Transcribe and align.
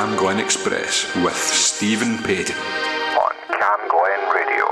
Cam 0.00 0.16
Glen 0.16 0.40
Express 0.40 1.14
with 1.16 1.36
Stephen 1.36 2.16
Payton. 2.22 2.56
On 2.56 3.32
Cam 3.48 3.80
Glen 3.90 4.34
Radio. 4.34 4.64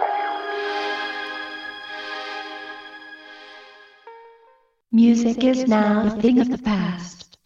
Music 4.90 5.44
is 5.44 5.68
now 5.68 6.06
a 6.06 6.10
thing 6.22 6.40
of 6.40 6.50
the 6.50 6.56
past. 6.56 7.36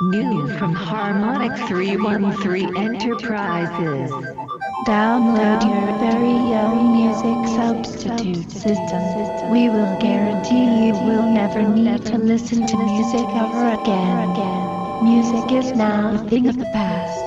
New 0.00 0.48
from 0.56 0.72
Harmonic 0.72 1.52
313 1.68 2.74
Enterprises. 2.74 4.10
Download 4.86 5.60
your 5.60 5.98
very 5.98 6.40
own 6.56 6.96
music 6.96 7.38
substitute 7.54 8.50
system. 8.50 9.50
We 9.50 9.68
will 9.68 10.00
guarantee 10.00 10.86
you 10.86 10.94
will 10.94 11.30
never 11.30 11.60
need 11.60 12.06
to 12.06 12.16
listen 12.16 12.66
to 12.66 12.76
music 12.78 13.28
ever 13.28 13.78
again. 13.78 14.16
Music 15.04 15.52
is 15.52 15.72
now 15.72 16.14
a 16.14 16.18
thing 16.30 16.48
of 16.48 16.56
the 16.56 16.64
past. 16.72 17.25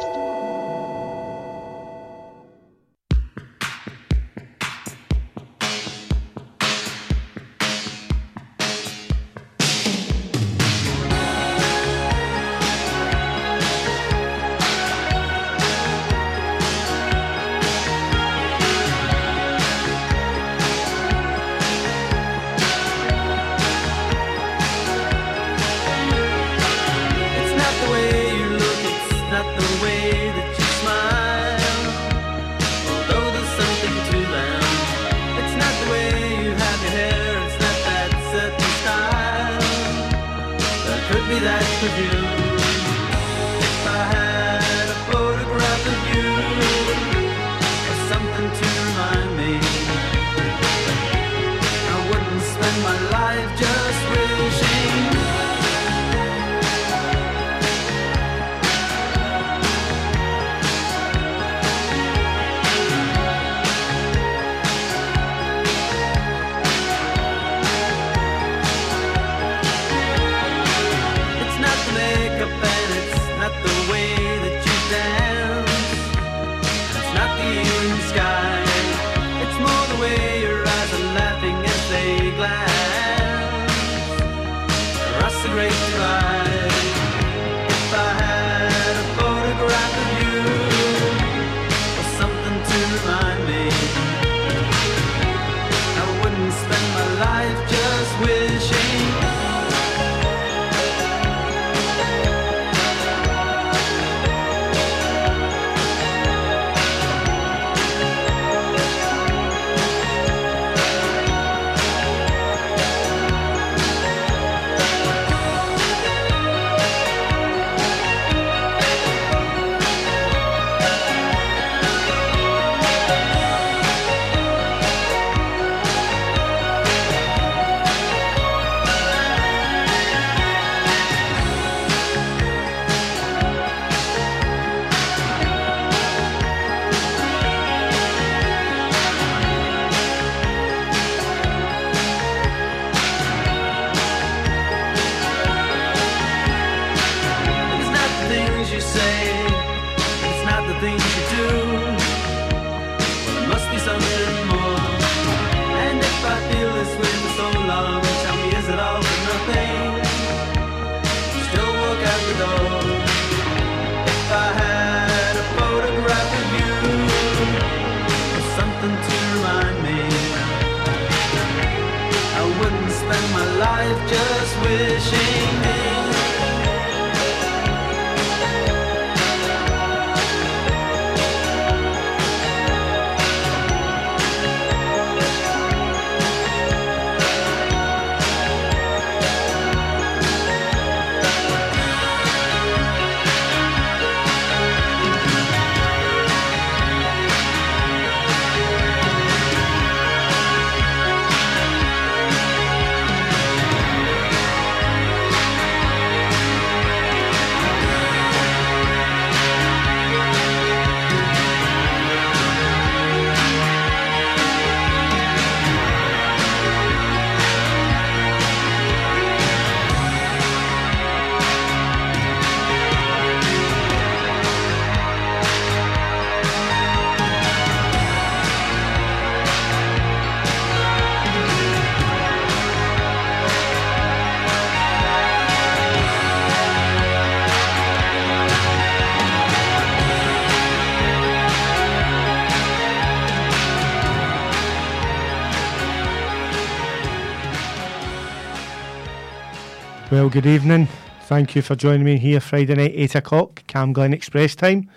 Well, 250.20 250.28
good 250.28 250.46
evening. 250.46 250.90
Thank 251.28 251.56
you 251.56 251.62
for 251.62 251.78
joining 251.78 252.04
me 252.04 252.18
here 252.18 252.42
Friday 252.42 252.76
night, 252.76 252.92
8 252.94 253.16
o'clock, 253.16 253.64
Cam 253.68 253.94
Glen 253.94 254.12
Express 254.12 254.54
time. 254.54 254.90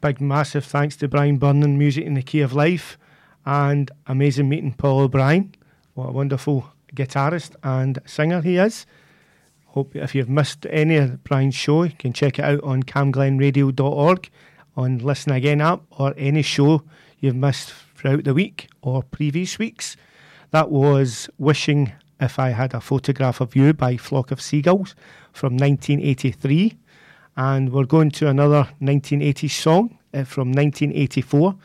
Big, 0.00 0.20
massive 0.20 0.64
thanks 0.64 0.96
to 0.96 1.06
Brian 1.06 1.36
Burnham, 1.36 1.78
Music 1.78 2.04
in 2.04 2.14
the 2.14 2.22
Key 2.22 2.40
of 2.40 2.52
Life, 2.52 2.98
and 3.46 3.92
amazing 4.08 4.48
meeting 4.48 4.72
Paul 4.72 5.02
O'Brien. 5.02 5.54
What 5.94 6.08
a 6.08 6.12
wonderful 6.12 6.72
guitarist 6.92 7.54
and 7.62 8.00
singer 8.04 8.40
he 8.40 8.56
is. 8.56 8.84
Hope 9.66 9.94
if 9.94 10.12
you've 10.12 10.28
missed 10.28 10.66
any 10.68 10.96
of 10.96 11.22
Brian's 11.22 11.54
show, 11.54 11.84
you 11.84 11.92
can 11.96 12.12
check 12.12 12.40
it 12.40 12.44
out 12.44 12.64
on 12.64 12.82
camglenradio.org 12.82 14.28
on 14.76 14.98
Listen 14.98 15.30
Again 15.30 15.60
app 15.60 15.82
or 15.90 16.14
any 16.16 16.42
show 16.42 16.82
you've 17.20 17.36
missed 17.36 17.72
throughout 17.94 18.24
the 18.24 18.34
week 18.34 18.68
or 18.82 19.04
previous 19.04 19.56
weeks. 19.56 19.96
That 20.50 20.72
was 20.72 21.30
Wishing 21.38 21.92
If 22.20 22.38
I 22.38 22.50
Had 22.50 22.74
a 22.74 22.80
Photograph 22.80 23.40
of 23.40 23.56
You 23.56 23.72
by 23.72 23.96
Flock 23.96 24.30
of 24.30 24.40
Seagulls 24.40 24.94
from 25.32 25.56
1983. 25.56 26.76
And 27.36 27.72
we're 27.72 27.84
going 27.84 28.10
to 28.12 28.28
another 28.28 28.68
1980s 28.80 29.50
song 29.50 29.98
uh, 30.12 30.24
from 30.24 30.52
1984. 30.52 31.56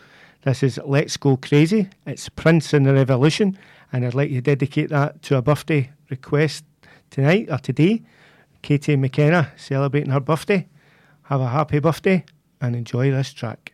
This 0.44 0.64
is 0.64 0.80
Let's 0.84 1.18
Go 1.18 1.38
Crazy. 1.38 1.90
It's 2.06 2.30
Prince 2.30 2.74
and 2.74 2.86
the 2.86 2.94
Revolution. 2.94 3.58
And 3.92 4.06
I'd 4.06 4.16
like 4.16 4.30
to 4.30 4.42
dedicate 4.42 4.90
that 4.90 5.22
to 5.24 5.38
a 5.38 5.42
birthday 5.42 5.92
request 6.10 6.66
tonight 7.10 7.48
or 7.52 7.58
today. 7.58 8.02
Katie 8.62 8.96
McKenna 8.96 9.52
celebrating 9.56 10.12
her 10.12 10.20
birthday. 10.20 10.68
Have 11.24 11.42
a 11.42 11.50
happy 11.50 11.80
birthday 11.80 12.26
and 12.60 12.76
enjoy 12.76 13.12
this 13.12 13.32
track. 13.32 13.74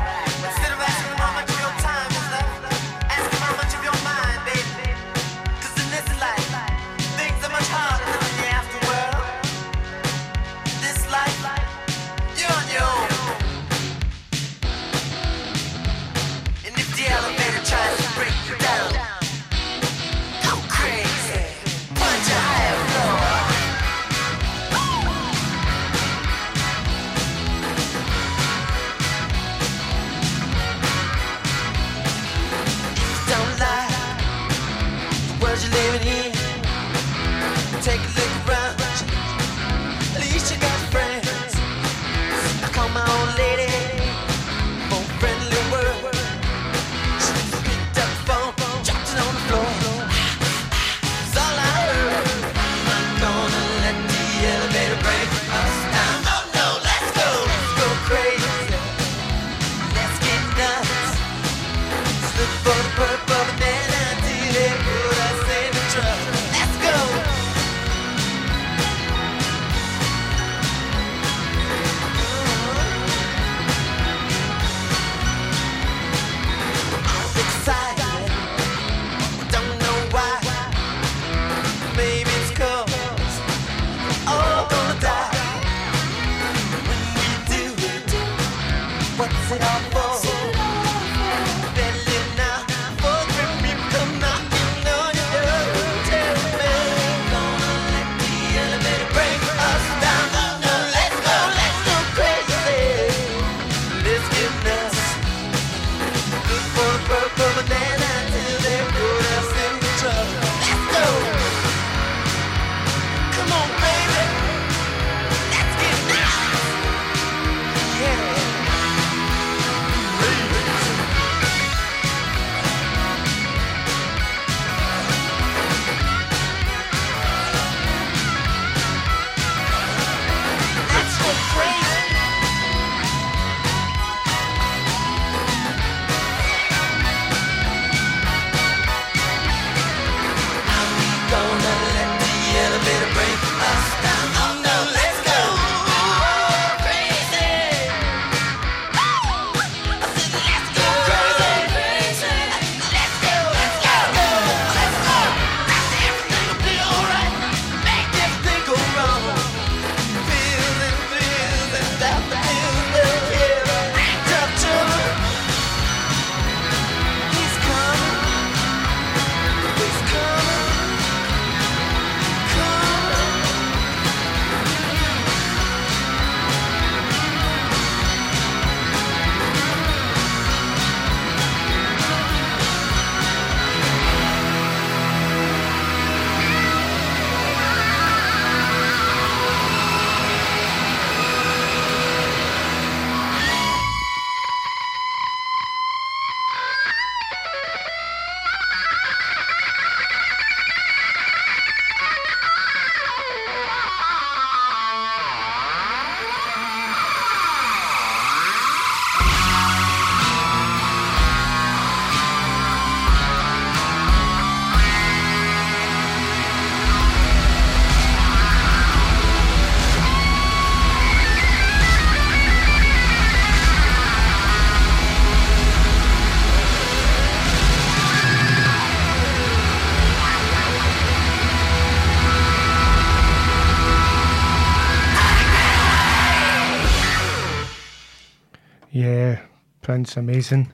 Prince, 239.91 240.15
amazing. 240.15 240.71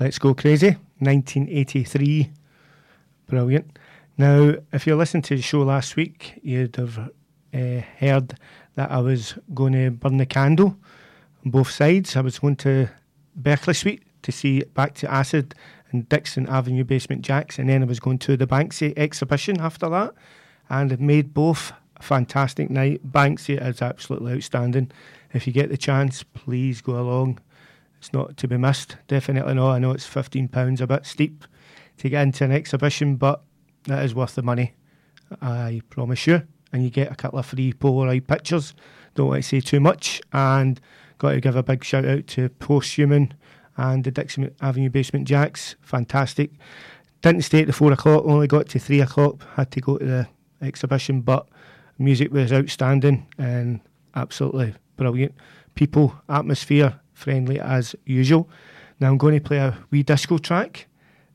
Let's 0.00 0.18
Go 0.18 0.34
Crazy, 0.34 0.76
1983. 0.98 2.32
Brilliant. 3.28 3.78
Now, 4.18 4.54
if 4.72 4.88
you 4.88 4.96
listened 4.96 5.22
to 5.26 5.36
the 5.36 5.40
show 5.40 5.62
last 5.62 5.94
week, 5.94 6.40
you'd 6.42 6.74
have 6.74 6.98
uh, 6.98 7.80
heard 8.00 8.34
that 8.74 8.90
I 8.90 8.98
was 8.98 9.38
going 9.54 9.74
to 9.74 9.92
burn 9.92 10.16
the 10.16 10.26
candle 10.26 10.76
on 11.44 11.52
both 11.52 11.70
sides. 11.70 12.16
I 12.16 12.22
was 12.22 12.40
going 12.40 12.56
to 12.56 12.88
Berkeley 13.36 13.72
Suite 13.72 14.02
to 14.22 14.32
see 14.32 14.64
Back 14.64 14.94
to 14.94 15.08
Acid 15.08 15.54
and 15.92 16.08
Dixon 16.08 16.48
Avenue 16.48 16.82
Basement 16.82 17.22
Jams, 17.22 17.60
and 17.60 17.68
then 17.68 17.84
I 17.84 17.86
was 17.86 18.00
going 18.00 18.18
to 18.18 18.36
the 18.36 18.48
Banksy 18.48 18.94
exhibition 18.96 19.60
after 19.60 19.88
that, 19.90 20.12
and 20.68 20.90
it 20.90 20.98
made 20.98 21.34
both 21.34 21.72
a 21.98 22.02
fantastic 22.02 22.68
night. 22.68 23.12
Banksy 23.12 23.64
is 23.64 23.80
absolutely 23.80 24.32
outstanding. 24.32 24.90
If 25.32 25.46
you 25.46 25.52
get 25.52 25.68
the 25.68 25.76
chance, 25.76 26.24
please 26.24 26.80
go 26.80 26.98
along. 26.98 27.38
It's 28.04 28.12
not 28.12 28.36
to 28.36 28.46
be 28.46 28.58
missed. 28.58 28.98
Definitely 29.08 29.54
not. 29.54 29.72
I 29.72 29.78
know 29.78 29.92
it's 29.92 30.04
fifteen 30.04 30.46
pounds, 30.46 30.82
a 30.82 30.86
bit 30.86 31.06
steep 31.06 31.46
to 31.96 32.10
get 32.10 32.20
into 32.20 32.44
an 32.44 32.52
exhibition, 32.52 33.16
but 33.16 33.42
that 33.84 34.04
is 34.04 34.14
worth 34.14 34.34
the 34.34 34.42
money. 34.42 34.74
I 35.40 35.80
promise 35.88 36.26
you. 36.26 36.42
And 36.70 36.84
you 36.84 36.90
get 36.90 37.10
a 37.10 37.14
couple 37.14 37.38
of 37.38 37.46
free 37.46 37.72
Polaroid 37.72 38.26
pictures. 38.26 38.74
Don't 39.14 39.28
want 39.28 39.42
to 39.42 39.48
say 39.48 39.60
too 39.60 39.80
much. 39.80 40.20
And 40.34 40.78
got 41.16 41.30
to 41.30 41.40
give 41.40 41.56
a 41.56 41.62
big 41.62 41.82
shout 41.82 42.04
out 42.04 42.26
to 42.26 42.50
Posthuman 42.50 43.32
and 43.78 44.04
the 44.04 44.10
Dixon 44.10 44.54
Avenue 44.60 44.90
Basement 44.90 45.26
Jams. 45.26 45.76
Fantastic. 45.80 46.50
Didn't 47.22 47.40
stay 47.40 47.62
at 47.62 47.68
the 47.68 47.72
four 47.72 47.90
o'clock, 47.90 48.26
only 48.26 48.46
got 48.46 48.68
to 48.68 48.78
three 48.78 49.00
o'clock. 49.00 49.42
Had 49.54 49.70
to 49.70 49.80
go 49.80 49.96
to 49.96 50.04
the 50.04 50.28
exhibition, 50.60 51.22
but 51.22 51.48
music 51.98 52.34
was 52.34 52.52
outstanding 52.52 53.26
and 53.38 53.80
absolutely 54.14 54.74
brilliant. 54.98 55.34
People, 55.74 56.14
atmosphere, 56.28 57.00
friendly 57.24 57.58
as 57.58 57.96
usual. 58.04 58.48
Now 59.00 59.08
I'm 59.08 59.18
going 59.18 59.34
to 59.34 59.40
play 59.40 59.56
a 59.56 59.76
wee 59.90 60.02
disco 60.02 60.38
track. 60.38 60.86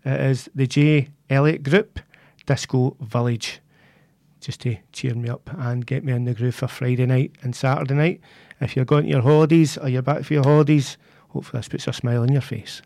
It 0.05 0.22
is 0.22 0.50
the 0.55 0.67
J. 0.67 1.10
Elliott 1.29 1.63
Group, 1.63 2.00
Disco 2.46 2.96
Village, 3.01 3.60
just 4.39 4.62
to 4.62 4.77
cheer 4.93 5.15
me 5.15 5.29
up 5.29 5.50
and 5.58 5.86
get 5.86 6.03
me 6.03 6.13
in 6.13 6.25
the 6.25 6.34
groove 6.34 6.55
for 6.55 6.67
Friday 6.67 7.05
night 7.05 7.31
and 7.41 7.55
Saturday 7.55 7.96
night. 7.96 8.22
If 8.62 8.75
you're 8.75 8.86
going 8.86 9.05
to 9.05 9.10
your 9.10 9.22
holidays 9.22 9.77
or 9.77 9.89
you're 9.89 10.01
back 10.01 10.24
for 10.24 10.34
your 10.34 10.43
holidays, 10.43 10.98
hopefully 11.29 11.60
this 11.60 11.69
puts 11.69 11.88
a 11.88 11.93
smile 11.93 12.22
on 12.22 12.31
your 12.31 12.41
face. 12.41 12.81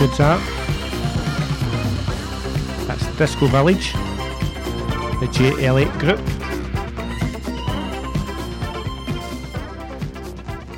Good's 0.00 0.16
that? 0.16 0.40
That's 2.86 3.06
Disco 3.18 3.48
Village, 3.48 3.92
the 3.92 5.28
J. 5.30 5.66
Elliott 5.66 5.92
Group. 5.98 6.18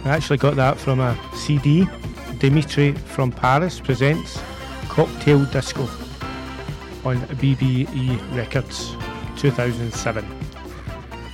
I 0.04 0.08
actually 0.08 0.38
got 0.38 0.56
that 0.56 0.76
from 0.76 0.98
a 0.98 1.16
CD. 1.34 1.86
Dimitri 2.38 2.94
from 2.94 3.30
Paris 3.30 3.78
presents 3.78 4.42
Cocktail 4.88 5.44
Disco 5.44 5.82
on 7.04 7.20
BBE 7.38 8.36
Records 8.36 8.96
2007. 9.36 10.26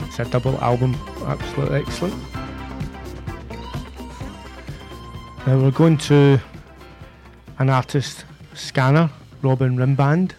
It's 0.01 0.19
a 0.19 0.27
double 0.27 0.59
album, 0.61 0.95
absolutely 1.25 1.81
excellent. 1.81 2.15
Now 5.47 5.59
we're 5.59 5.71
going 5.71 5.97
to 5.97 6.39
an 7.59 7.71
artist, 7.71 8.25
Scanner, 8.55 9.11
Robin 9.43 9.77
Rimbaud. 9.77 10.33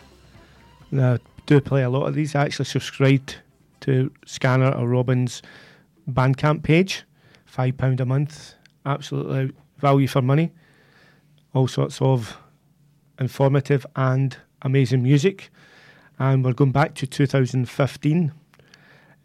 I 0.93 1.19
do 1.45 1.59
play 1.59 1.83
a 1.83 1.89
lot 1.89 2.07
of 2.07 2.15
these. 2.15 2.33
I 2.33 2.45
actually 2.45 2.65
subscribed 2.65 3.37
to 3.81 4.11
Scanner 4.25 4.71
or 4.71 4.87
Robin's 4.87 5.41
Bandcamp 6.09 6.63
page. 6.63 7.03
£5 7.53 7.99
a 7.99 8.05
month. 8.05 8.55
Absolutely 8.85 9.51
value 9.77 10.07
for 10.07 10.21
money. 10.21 10.51
All 11.53 11.67
sorts 11.67 12.01
of 12.01 12.37
informative 13.19 13.85
and 13.95 14.37
amazing 14.61 15.03
music. 15.03 15.49
And 16.19 16.43
we're 16.43 16.53
going 16.53 16.71
back 16.71 16.95
to 16.95 17.07
2015. 17.07 18.31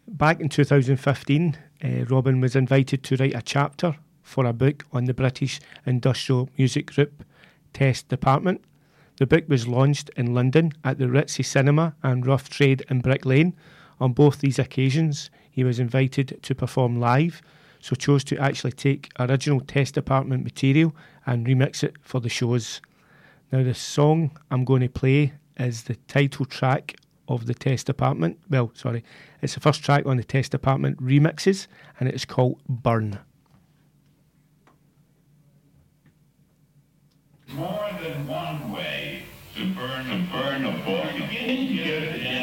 Back 0.07 0.39
in 0.41 0.49
2015, 0.49 1.57
uh, 1.83 1.87
Robin 2.09 2.41
was 2.41 2.55
invited 2.55 3.03
to 3.03 3.15
write 3.15 3.35
a 3.35 3.41
chapter 3.41 3.95
for 4.21 4.45
a 4.45 4.53
book 4.53 4.85
on 4.91 5.05
the 5.05 5.13
British 5.13 5.59
industrial 5.85 6.49
music 6.57 6.87
group 6.87 7.23
Test 7.75 8.07
Department. 8.07 8.63
The 9.17 9.27
book 9.27 9.43
was 9.49 9.67
launched 9.67 10.09
in 10.15 10.33
London 10.33 10.71
at 10.85 10.97
the 10.97 11.07
Ritzy 11.07 11.43
Cinema 11.43 11.93
and 12.01 12.25
Rough 12.25 12.49
Trade 12.49 12.85
in 12.89 13.01
Brick 13.01 13.25
Lane. 13.25 13.53
On 13.99 14.13
both 14.13 14.39
these 14.39 14.57
occasions, 14.57 15.29
he 15.51 15.65
was 15.65 15.77
invited 15.77 16.39
to 16.41 16.55
perform 16.55 17.01
live, 17.01 17.41
so 17.81 17.93
chose 17.93 18.23
to 18.23 18.37
actually 18.37 18.71
take 18.71 19.11
original 19.19 19.59
Test 19.59 19.93
Department 19.93 20.45
material 20.45 20.95
and 21.25 21.45
remix 21.45 21.83
it 21.83 21.97
for 22.01 22.21
the 22.21 22.29
shows. 22.29 22.79
Now, 23.51 23.61
the 23.61 23.73
song 23.73 24.31
I'm 24.49 24.63
going 24.63 24.81
to 24.81 24.89
play 24.89 25.33
is 25.57 25.83
the 25.83 25.95
title 26.07 26.45
track 26.45 26.95
of 27.27 27.45
the 27.45 27.53
Test 27.53 27.87
Department. 27.87 28.39
Well, 28.49 28.71
sorry, 28.73 29.03
it's 29.41 29.55
the 29.55 29.59
first 29.59 29.83
track 29.83 30.05
on 30.05 30.15
the 30.15 30.23
Test 30.23 30.53
Department 30.53 31.03
remixes, 31.03 31.67
and 31.99 32.07
it 32.07 32.15
is 32.15 32.23
called 32.23 32.61
Burn. 32.69 33.19
More 37.53 37.89
than 38.01 38.27
one 38.27 38.71
way 38.71 39.23
to 39.55 39.65
burn 39.73 40.09
a 40.11 40.27
burn 40.31 40.65
a 40.65 40.71
book. 40.85 41.13
Beginning 41.13 41.67
get 41.77 42.03
it 42.03 42.34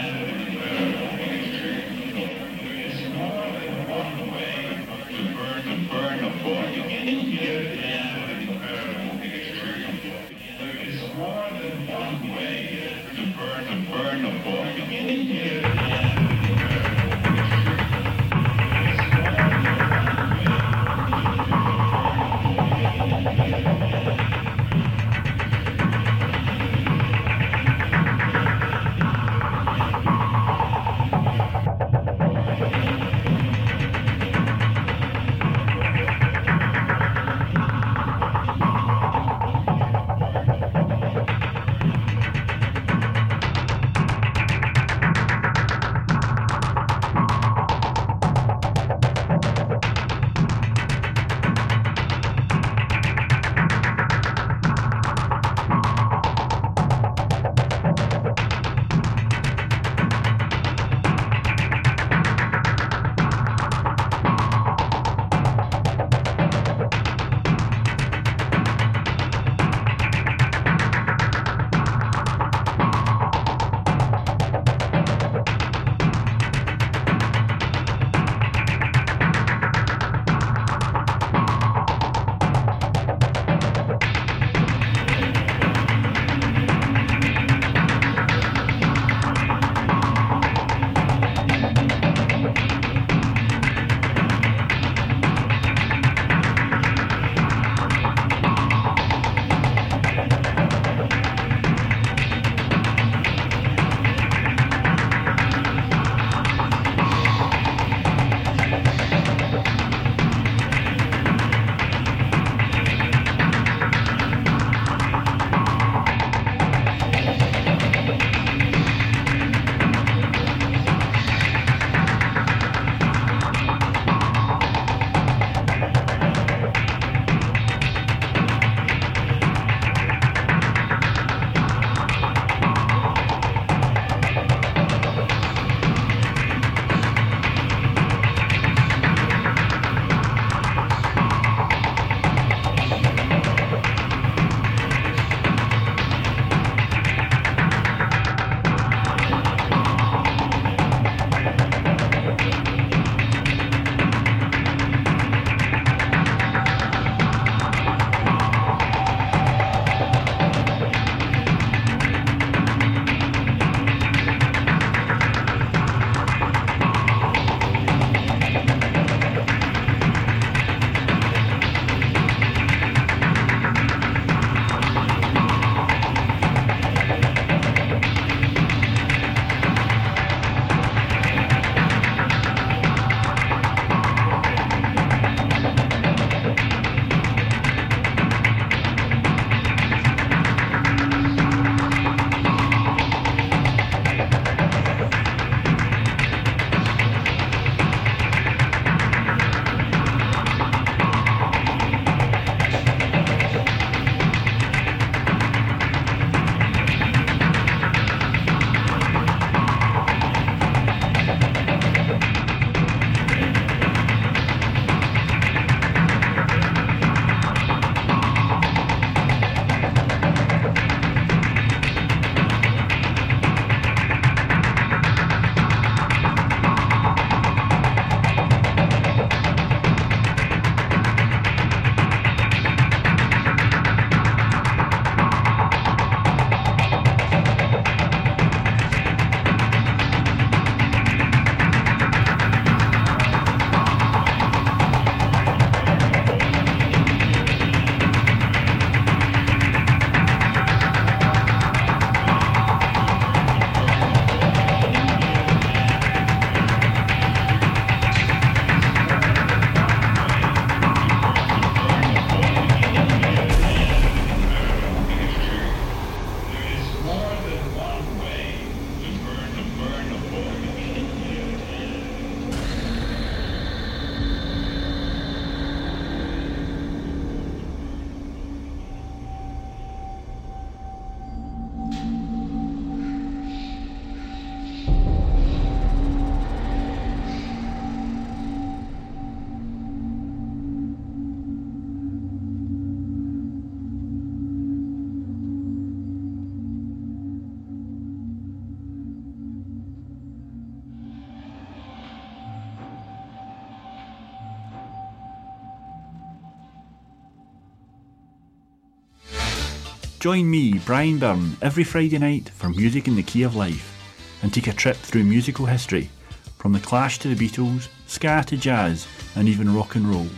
Join 310.23 310.49
me, 310.49 310.75
Brian 310.87 311.19
Byrne, 311.19 311.57
every 311.63 311.83
Friday 311.83 312.17
night 312.17 312.49
for 312.51 312.69
Music 312.69 313.09
in 313.09 313.17
the 313.17 313.25
Key 313.25 313.43
of 313.43 313.57
Life 313.57 313.93
and 314.41 314.55
take 314.55 314.69
a 314.69 314.73
trip 314.73 314.95
through 314.95 315.25
musical 315.25 315.67
history 315.67 316.11
from 316.59 316.73
the 316.73 316.79
Clash 316.79 317.19
to 317.19 317.35
the 317.35 317.49
Beatles, 317.49 317.89
ska 318.07 318.45
to 318.47 318.57
jazz, 318.57 319.09
and 319.35 319.49
even 319.49 319.75
rock 319.75 319.97
and 319.97 320.09
roll. 320.09 320.29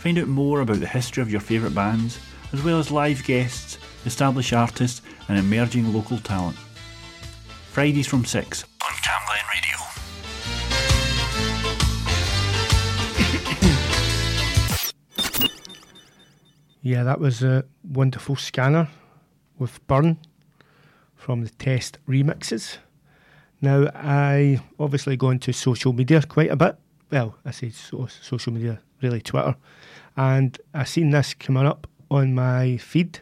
Find 0.00 0.18
out 0.18 0.26
more 0.26 0.62
about 0.62 0.80
the 0.80 0.86
history 0.88 1.22
of 1.22 1.30
your 1.30 1.40
favourite 1.40 1.76
bands, 1.76 2.18
as 2.52 2.64
well 2.64 2.80
as 2.80 2.90
live 2.90 3.22
guests, 3.22 3.78
established 4.04 4.52
artists, 4.52 5.00
and 5.28 5.38
emerging 5.38 5.94
local 5.94 6.18
talent. 6.18 6.56
Fridays 7.70 8.08
from 8.08 8.24
6 8.24 8.64
Yeah, 16.80 17.02
that 17.02 17.18
was 17.18 17.42
a 17.42 17.64
wonderful 17.82 18.36
scanner 18.36 18.88
with 19.58 19.84
Burn 19.88 20.18
from 21.16 21.42
the 21.42 21.50
Test 21.50 21.98
remixes. 22.08 22.78
Now, 23.60 23.90
I 23.94 24.60
obviously 24.78 25.16
go 25.16 25.30
into 25.30 25.52
social 25.52 25.92
media 25.92 26.22
quite 26.22 26.50
a 26.50 26.56
bit. 26.56 26.76
Well, 27.10 27.34
I 27.44 27.50
say 27.50 27.70
so, 27.70 28.06
social 28.06 28.52
media, 28.52 28.80
really 29.02 29.20
Twitter. 29.20 29.56
And 30.16 30.56
I 30.72 30.84
seen 30.84 31.10
this 31.10 31.34
coming 31.34 31.66
up 31.66 31.88
on 32.10 32.34
my 32.34 32.76
feed, 32.76 33.20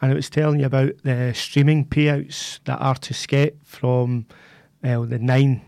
and 0.00 0.10
it 0.10 0.16
was 0.16 0.28
telling 0.28 0.60
you 0.60 0.66
about 0.66 0.92
the 1.04 1.32
streaming 1.34 1.84
payouts 1.86 2.58
that 2.64 2.80
artists 2.80 3.26
get 3.26 3.56
from 3.64 4.26
well, 4.82 5.04
the 5.04 5.20
nine 5.20 5.62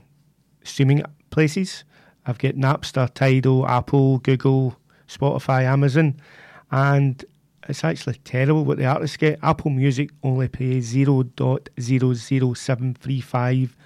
streaming 0.65 1.05
places. 1.31 1.85
I've 2.27 2.39
got 2.39 2.55
Napster, 2.55 3.13
Tidal, 3.15 3.69
Apple, 3.69 4.19
Google, 4.19 4.77
Spotify, 5.09 5.65
Amazon, 5.65 6.21
and 6.71 7.25
it's 7.69 7.85
actually 7.85 8.15
terrible 8.25 8.65
what 8.65 8.79
the 8.79 8.87
artists 8.87 9.17
get. 9.17 9.39
Apple 9.43 9.71
Music 9.71 10.11
only 10.23 10.49
pays 10.49 10.85
zero 10.85 11.23
dot 11.23 11.69
zero 11.81 12.15
zero 12.15 12.55
seven 12.55 12.95
three 12.95 13.21
five 13.21 13.77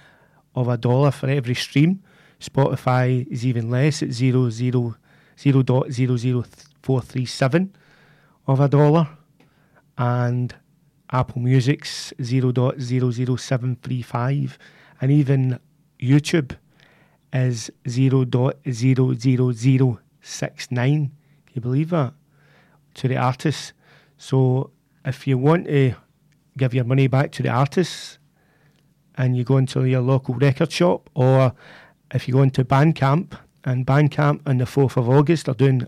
of 0.55 0.67
a 0.67 0.77
dollar 0.77 1.11
for 1.11 1.27
every 1.27 1.55
stream. 1.55 2.01
Spotify 2.39 3.27
is 3.27 3.45
even 3.45 3.69
less 3.69 4.01
at 4.01 4.11
zero 4.11 4.49
zero 4.49 4.95
zero 5.39 5.61
dot 5.61 5.91
zero 5.91 6.15
zero 6.17 6.43
four 6.81 7.01
three 7.01 7.25
seven 7.25 7.75
of 8.47 8.59
a 8.59 8.67
dollar, 8.67 9.07
and 9.97 10.55
Apple 11.11 11.41
Music's 11.41 12.13
zero 12.21 12.51
dot 12.51 12.79
zero 12.79 13.11
zero 13.11 13.35
seven 13.35 13.77
three 13.81 14.01
five, 14.01 14.57
and 15.01 15.11
even 15.11 15.59
YouTube 15.99 16.55
is 17.33 17.69
zero 17.87 18.23
dot 18.25 18.57
zero 18.71 19.13
zero 19.13 19.51
zero 19.51 19.99
six 20.21 20.71
nine. 20.71 21.11
Can 21.45 21.55
you 21.55 21.61
believe 21.61 21.89
that? 21.89 22.13
To 22.95 23.07
the 23.07 23.17
artists. 23.17 23.73
So 24.17 24.71
if 25.05 25.27
you 25.27 25.37
want 25.37 25.67
to 25.67 25.95
give 26.57 26.73
your 26.73 26.85
money 26.85 27.07
back 27.07 27.31
to 27.33 27.43
the 27.43 27.49
artists 27.49 28.17
and 29.15 29.35
you 29.35 29.43
go 29.43 29.57
into 29.57 29.83
your 29.85 30.01
local 30.01 30.33
record 30.35 30.71
shop 30.71 31.09
or 31.13 31.53
if 32.13 32.27
you 32.27 32.33
go 32.33 32.41
into 32.41 32.63
Bandcamp 32.63 33.37
and 33.65 33.85
Bandcamp 33.85 34.41
on 34.45 34.57
the 34.57 34.65
4th 34.65 34.95
of 34.97 35.09
August 35.09 35.49
are 35.49 35.55
doing 35.55 35.87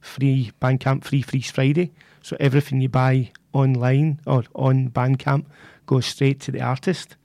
free 0.00 0.52
Bandcamp 0.60 1.04
free 1.04 1.22
Freeze 1.22 1.50
Friday. 1.50 1.92
So 2.22 2.36
everything 2.40 2.80
you 2.80 2.88
buy 2.88 3.30
online 3.52 4.20
or 4.26 4.44
on 4.54 4.88
Bandcamp 4.88 5.46
goes 5.86 6.06
straight 6.06 6.40
to 6.40 6.52
the 6.52 6.62
artist. 6.62 7.16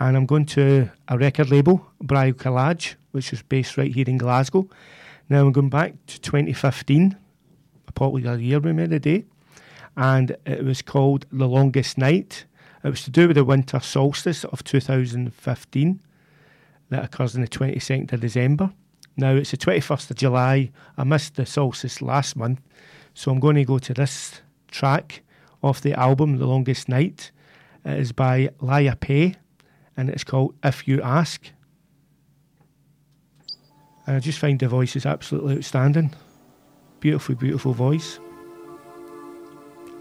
And 0.00 0.16
I'm 0.16 0.26
going 0.26 0.46
to 0.46 0.90
a 1.08 1.18
record 1.18 1.50
label, 1.50 1.86
Bricolage, 2.02 2.94
which 3.12 3.32
is 3.32 3.42
based 3.42 3.76
right 3.76 3.94
here 3.94 4.06
in 4.08 4.18
Glasgow. 4.18 4.68
Now 5.28 5.40
I'm 5.40 5.52
going 5.52 5.70
back 5.70 5.94
to 6.06 6.20
2015, 6.20 7.16
a 7.88 7.92
popular 7.92 8.36
year 8.36 8.60
we 8.60 8.72
made 8.72 8.92
a 8.92 9.00
day, 9.00 9.24
and 9.96 10.36
it 10.46 10.64
was 10.64 10.82
called 10.82 11.26
The 11.32 11.48
Longest 11.48 11.98
Night. 11.98 12.44
It 12.82 12.90
was 12.90 13.04
to 13.04 13.10
do 13.10 13.28
with 13.28 13.36
the 13.36 13.44
winter 13.44 13.80
solstice 13.80 14.44
of 14.44 14.62
2015 14.64 16.00
that 16.90 17.04
occurs 17.04 17.34
on 17.34 17.40
the 17.40 17.48
22nd 17.48 18.12
of 18.12 18.20
December. 18.20 18.70
Now 19.16 19.34
it's 19.34 19.52
the 19.52 19.56
21st 19.56 20.10
of 20.10 20.16
July. 20.16 20.70
I 20.98 21.04
missed 21.04 21.36
the 21.36 21.46
solstice 21.46 22.02
last 22.02 22.36
month, 22.36 22.60
so 23.14 23.30
I'm 23.30 23.40
going 23.40 23.56
to 23.56 23.64
go 23.64 23.78
to 23.78 23.94
this 23.94 24.40
track 24.68 25.22
off 25.62 25.80
the 25.80 25.98
album 25.98 26.38
The 26.38 26.46
Longest 26.46 26.88
Night. 26.88 27.30
It 27.84 27.98
is 27.98 28.12
by 28.12 28.50
Laya 28.60 28.96
Pay 28.96 29.36
and 29.96 30.10
it's 30.10 30.24
called 30.24 30.54
If 30.62 30.88
You 30.88 31.00
Ask. 31.00 31.50
And 34.06 34.16
I 34.16 34.20
just 34.20 34.38
find 34.38 34.58
the 34.58 34.68
voice 34.68 34.96
is 34.96 35.06
absolutely 35.06 35.56
outstanding. 35.56 36.14
Beautiful, 37.04 37.34
beautiful 37.34 37.74
voice. 37.74 38.18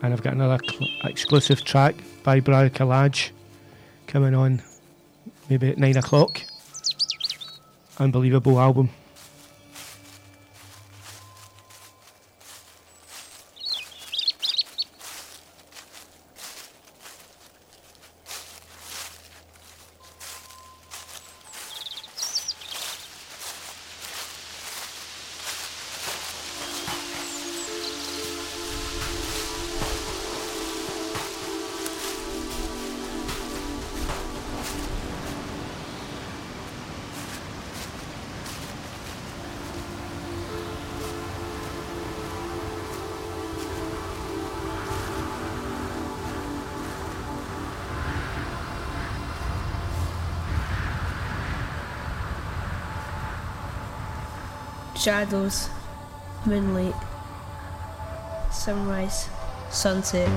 And 0.02 0.14
I've 0.14 0.24
got 0.24 0.36
another 0.36 0.58
cl- 0.66 0.90
exclusive 1.04 1.66
track 1.66 1.96
by 2.24 2.40
Bricolage 2.40 3.32
coming 4.08 4.34
on 4.34 4.62
maybe 5.50 5.68
at 5.68 5.78
nine 5.78 5.98
o'clock. 5.98 6.42
Unbelievable 8.00 8.58
album. 8.58 8.90
Shadows, 55.04 55.68
moonlight, 56.46 56.96
sunrise, 58.50 59.28
sunset. 59.70 60.30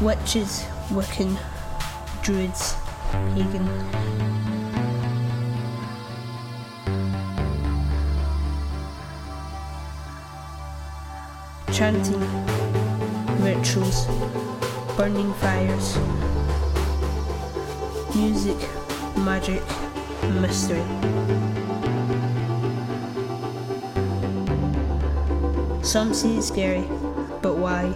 Witches, 0.00 0.64
Wiccan, 0.88 1.36
Druids, 2.22 2.76
pagan. 3.34 3.68
Chanting, 11.74 12.24
rituals, 13.44 14.06
burning 14.96 15.34
fires, 15.34 15.98
music, 18.14 18.56
magic, 19.18 19.62
mystery. 20.40 20.82
Some 25.82 26.12
see 26.14 26.38
it 26.38 26.42
scary, 26.42 26.88
but 27.42 27.56
why? 27.56 27.94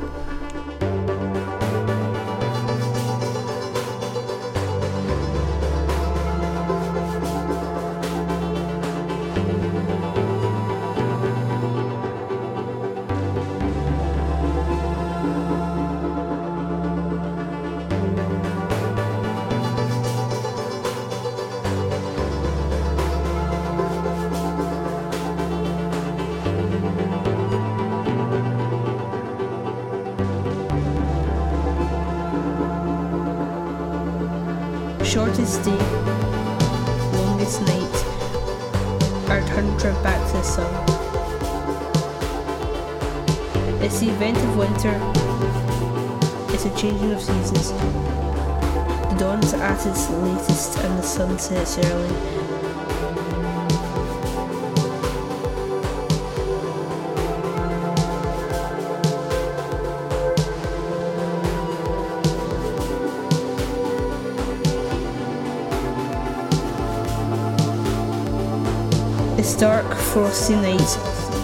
It's 69.39 69.55
dark, 69.57 69.95
frosty 69.95 70.55
nights 70.55 70.97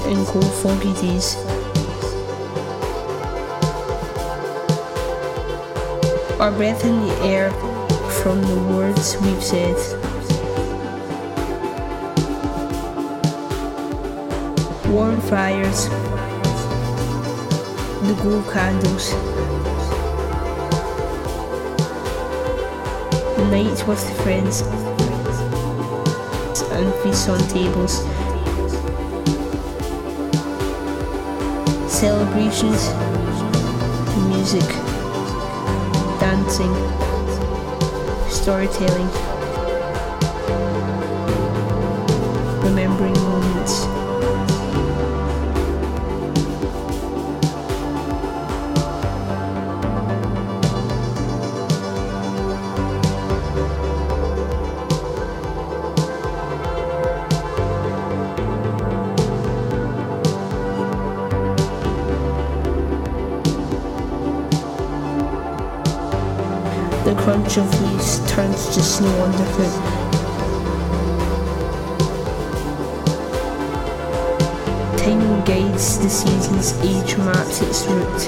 and 0.06 0.26
cold, 0.26 0.50
foggy 0.62 0.94
days. 0.94 1.36
Our 6.40 6.50
breath 6.52 6.82
in 6.82 7.06
the 7.06 7.14
air 7.24 7.75
from 8.26 8.42
the 8.42 8.60
words 8.74 9.16
we've 9.22 9.40
said. 9.40 9.76
Warm 14.88 15.20
fires, 15.20 15.88
the 18.02 18.16
glow 18.20 18.42
candles, 18.50 19.12
nights 23.52 23.84
with 23.86 24.02
friends, 24.22 24.62
and 26.72 26.92
feasts 27.04 27.28
on 27.28 27.38
tables. 27.46 28.02
Celebrations, 31.88 32.90
music, 34.26 34.68
dancing, 36.18 37.05
storytelling, 38.46 39.35
crunch 67.16 67.56
of 67.58 67.68
leaves 67.82 68.20
turns 68.30 68.66
to 68.74 68.82
snow 68.82 69.08
on 69.22 69.32
the 69.32 69.38
underfoot. 69.38 70.06
Time 74.98 75.44
guides 75.44 75.98
the 75.98 76.08
seasons, 76.08 76.72
age 76.82 77.16
maps 77.18 77.60
its 77.62 77.86
route. 77.86 78.20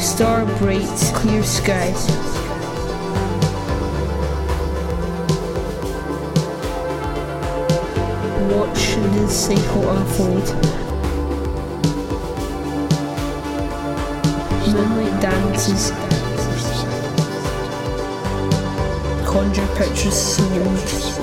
Star 0.00 0.46
bright, 0.58 1.12
clear 1.14 1.42
skies. 1.44 2.08
Watch 8.50 8.96
the 8.96 9.28
cycle 9.28 9.90
unfold. 9.90 10.85
Conjure 19.24 19.66
pictures 19.74 20.12
slowly. 20.12 21.15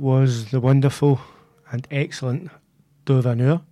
Was 0.00 0.50
the 0.50 0.60
wonderful 0.60 1.20
and 1.70 1.86
excellent 1.90 2.50
Dovanur 3.04 3.62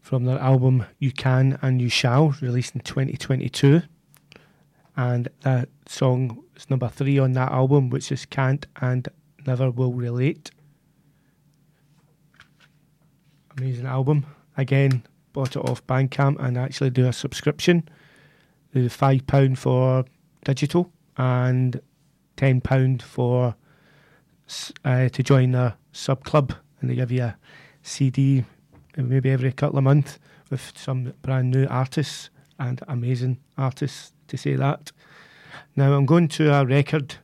from 0.00 0.24
their 0.24 0.40
album 0.40 0.86
You 0.98 1.12
Can 1.12 1.56
and 1.62 1.80
You 1.80 1.88
Shall, 1.88 2.34
released 2.40 2.74
in 2.74 2.80
2022. 2.80 3.82
And 4.96 5.28
that 5.42 5.68
song 5.86 6.42
is 6.56 6.68
number 6.68 6.88
three 6.88 7.20
on 7.20 7.34
that 7.34 7.52
album, 7.52 7.90
which 7.90 8.10
is 8.10 8.26
Can't 8.26 8.66
and 8.80 9.06
Never 9.46 9.70
Will 9.70 9.92
Relate. 9.92 10.50
Amazing 13.56 13.86
album. 13.86 14.26
Again, 14.56 15.04
bought 15.32 15.54
it 15.54 15.64
off 15.64 15.86
Bandcamp 15.86 16.42
and 16.44 16.58
actually 16.58 16.90
do 16.90 17.06
a 17.06 17.12
subscription. 17.12 17.88
The 18.74 18.88
£5 18.88 19.56
for 19.56 20.04
digital 20.44 20.90
and 21.16 21.80
£10 22.36 23.00
for 23.00 23.54
uh, 24.84 25.08
to 25.08 25.22
join 25.22 25.52
their 25.52 25.74
sub 25.92 26.24
club, 26.24 26.54
and 26.80 26.90
they 26.90 26.94
give 26.94 27.12
you 27.12 27.22
a 27.22 27.36
CD 27.82 28.44
uh, 28.96 29.02
maybe 29.02 29.30
every 29.30 29.52
couple 29.52 29.78
of 29.78 29.84
months 29.84 30.18
with 30.50 30.72
some 30.76 31.12
brand 31.22 31.50
new 31.50 31.66
artists 31.66 32.30
and 32.58 32.82
amazing 32.88 33.38
artists 33.56 34.12
to 34.28 34.36
say 34.36 34.54
that. 34.56 34.92
Now 35.76 35.92
I'm 35.92 36.06
going 36.06 36.28
to 36.28 36.52
a 36.52 36.64
record 36.64 37.16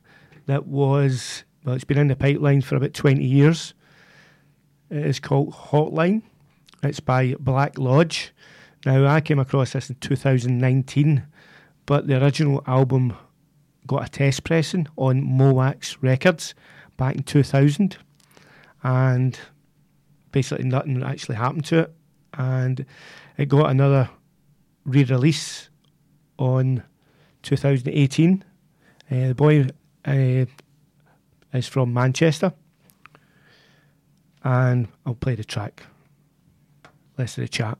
that 0.45 0.67
was 0.67 1.43
well, 1.63 1.75
it's 1.75 1.83
been 1.83 1.97
in 1.97 2.07
the 2.07 2.15
pipeline 2.15 2.61
for 2.61 2.75
about 2.75 2.93
20 2.93 3.23
years. 3.23 3.73
It 4.91 5.05
is 5.05 5.19
called 5.19 5.51
Hotline. 5.51 6.21
It's 6.83 6.99
by 6.99 7.33
Black 7.39 7.79
Lodge. 7.79 8.31
Now 8.85 9.07
I 9.07 9.19
came 9.19 9.39
across 9.39 9.73
this 9.73 9.89
in 9.89 9.95
2019, 9.95 11.25
but 11.87 12.05
the 12.05 12.23
original 12.23 12.63
album 12.67 13.17
got 13.87 14.05
a 14.05 14.09
test 14.09 14.43
pressing 14.43 14.87
on 14.95 15.23
Moax 15.23 15.97
Records 16.01 16.53
back 16.97 17.15
in 17.15 17.23
2000, 17.23 17.97
and 18.83 19.39
basically 20.31 20.65
nothing 20.65 21.03
actually 21.03 21.35
happened 21.35 21.65
to 21.65 21.79
it. 21.79 21.95
And 22.33 22.85
it 23.37 23.47
got 23.47 23.69
another 23.71 24.09
re 24.85 25.03
release 25.03 25.69
on 26.37 26.83
2018. 27.43 28.43
Uh, 29.09 29.27
the 29.27 29.35
boy 29.35 29.67
uh, 30.05 30.45
is 31.53 31.67
from 31.67 31.93
Manchester, 31.93 32.53
and 34.43 34.87
I'll 35.05 35.15
play 35.15 35.35
the 35.35 35.43
track. 35.43 35.83
Listen 37.17 37.35
to 37.35 37.41
the 37.41 37.47
chat. 37.47 37.77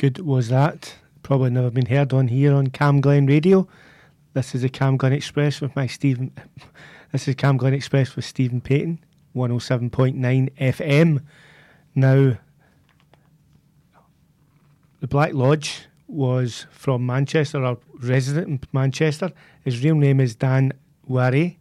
Good 0.00 0.20
was 0.20 0.48
that? 0.48 0.94
Probably 1.22 1.50
never 1.50 1.70
been 1.70 1.84
heard 1.84 2.14
on 2.14 2.28
here 2.28 2.54
on 2.54 2.68
CamGlen 2.68 3.28
Radio. 3.28 3.68
This 4.32 4.54
is 4.54 4.62
the 4.62 4.70
CamGlen 4.70 5.12
Express 5.12 5.60
with 5.60 5.76
my 5.76 5.86
Stephen. 5.86 6.32
This 7.12 7.28
is 7.28 7.34
CamGlen 7.34 7.74
Express 7.74 8.16
with 8.16 8.24
Stephen 8.24 8.62
Payton, 8.62 8.98
107.9 9.36 10.48
FM. 10.58 11.22
Now, 11.94 12.38
the 15.00 15.06
Black 15.06 15.34
Lodge 15.34 15.82
was 16.08 16.64
from 16.70 17.04
Manchester, 17.04 17.62
a 17.62 17.76
resident 17.98 18.48
in 18.48 18.60
Manchester. 18.72 19.30
His 19.66 19.84
real 19.84 19.96
name 19.96 20.18
is 20.18 20.34
Dan 20.34 20.72
Wari, 21.06 21.58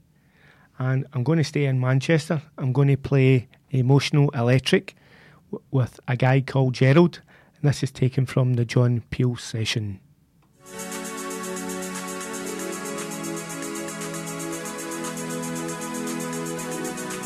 and 0.77 1.05
I'm 1.11 1.23
going 1.25 1.39
to 1.39 1.43
stay 1.43 1.65
in 1.65 1.81
Manchester. 1.81 2.41
I'm 2.57 2.71
going 2.71 2.87
to 2.87 2.95
play 2.95 3.49
Emotions 3.71 4.29
Electric 4.33 4.95
with 5.71 5.99
a 6.07 6.15
guy 6.15 6.39
called 6.39 6.75
Gerald, 6.75 7.19
and 7.61 7.69
this 7.69 7.83
is 7.83 7.91
taken 7.91 8.25
from 8.25 8.53
the 8.53 8.65
John 8.65 9.03
Peel 9.09 9.35
session. 9.35 9.99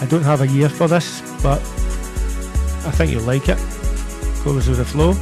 I 0.01 0.05
don't 0.09 0.23
have 0.23 0.41
a 0.41 0.47
year 0.47 0.69
for 0.69 0.88
this, 0.88 1.21
but 1.41 1.59
I 1.59 2.91
think 2.91 3.11
you'll 3.11 3.23
like 3.23 3.47
it. 3.47 3.57
Goes 4.43 4.67
with 4.67 4.77
the 4.77 4.86
flow. 4.86 5.13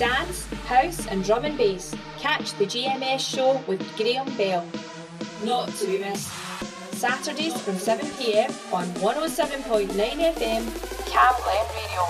Dance, 0.00 0.46
house, 0.66 1.06
and 1.08 1.22
drum 1.22 1.44
and 1.44 1.58
bass. 1.58 1.94
Catch 2.18 2.54
the 2.54 2.64
GMS 2.64 3.20
show 3.20 3.62
with 3.68 3.82
Graham 3.98 4.34
Bell. 4.34 4.66
Not 5.44 5.68
to 5.74 5.86
be 5.86 5.98
missed. 5.98 6.32
Saturdays 6.94 7.60
from 7.60 7.74
7pm 7.74 8.72
on 8.72 8.86
107.9 8.94 9.90
FM, 9.90 10.62
Cam 11.06 11.34
Glen 11.44 11.66
Radio. 11.76 12.02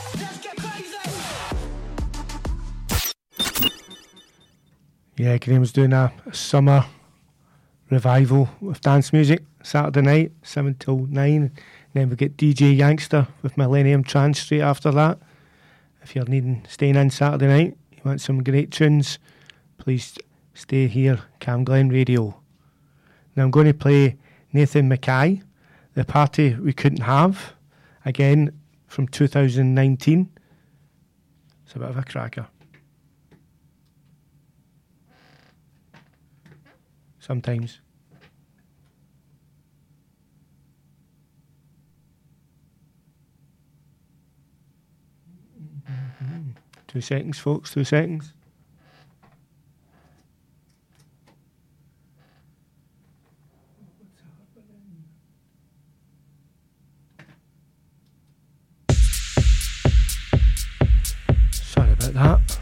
Yeah, 5.16 5.38
Graham's 5.38 5.72
doing 5.72 5.92
a, 5.92 6.12
summer 6.30 6.86
revival 7.90 8.48
with 8.60 8.80
dance 8.82 9.12
music 9.12 9.42
Saturday 9.64 10.02
night, 10.02 10.32
7 10.44 10.76
till 10.78 11.06
9. 11.06 11.50
Then 11.94 12.08
we 12.08 12.14
get 12.14 12.36
DJ 12.36 12.76
Youngster 12.76 13.26
with 13.42 13.56
Millennium 13.56 14.04
Trance 14.04 14.38
straight 14.38 14.60
after 14.60 14.92
that. 14.92 15.18
If 16.02 16.14
you're 16.14 16.24
needing 16.24 16.64
staying 16.68 16.94
in 16.94 17.10
Saturday 17.10 17.48
night, 17.48 17.76
you 18.04 18.08
want 18.08 18.20
some 18.20 18.42
great 18.42 18.70
tunes, 18.70 19.18
please 19.78 20.16
stay 20.54 20.86
here, 20.86 21.20
CamGlen 21.40 21.92
Radio. 21.92 22.40
Now 23.36 23.44
I'm 23.44 23.50
going 23.50 23.66
to 23.66 23.74
play 23.74 24.16
Nathan 24.52 24.88
Micay, 24.88 25.42
The 25.94 26.04
Party 26.04 26.54
We 26.54 26.72
Couldn't 26.72 27.02
Have, 27.02 27.54
again 28.04 28.58
from 28.86 29.06
2019. 29.06 30.30
It's 31.64 31.74
a 31.74 31.78
bit 31.78 31.88
of 31.88 31.96
a 31.98 32.02
cracker. 32.02 32.46
Sometimes. 37.18 37.80
Two 46.90 47.00
seconds, 47.00 47.38
folks, 47.38 47.72
two 47.72 47.84
seconds. 47.84 48.32
Sorry 61.52 61.92
about 61.92 62.12
that. 62.14 62.58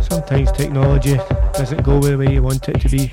Sometimes 0.00 0.52
technology 0.52 1.16
doesn't 1.54 1.82
go 1.82 2.00
the 2.00 2.18
way 2.18 2.34
you 2.34 2.42
want 2.42 2.68
it 2.68 2.78
to 2.78 2.90
be. 2.90 3.10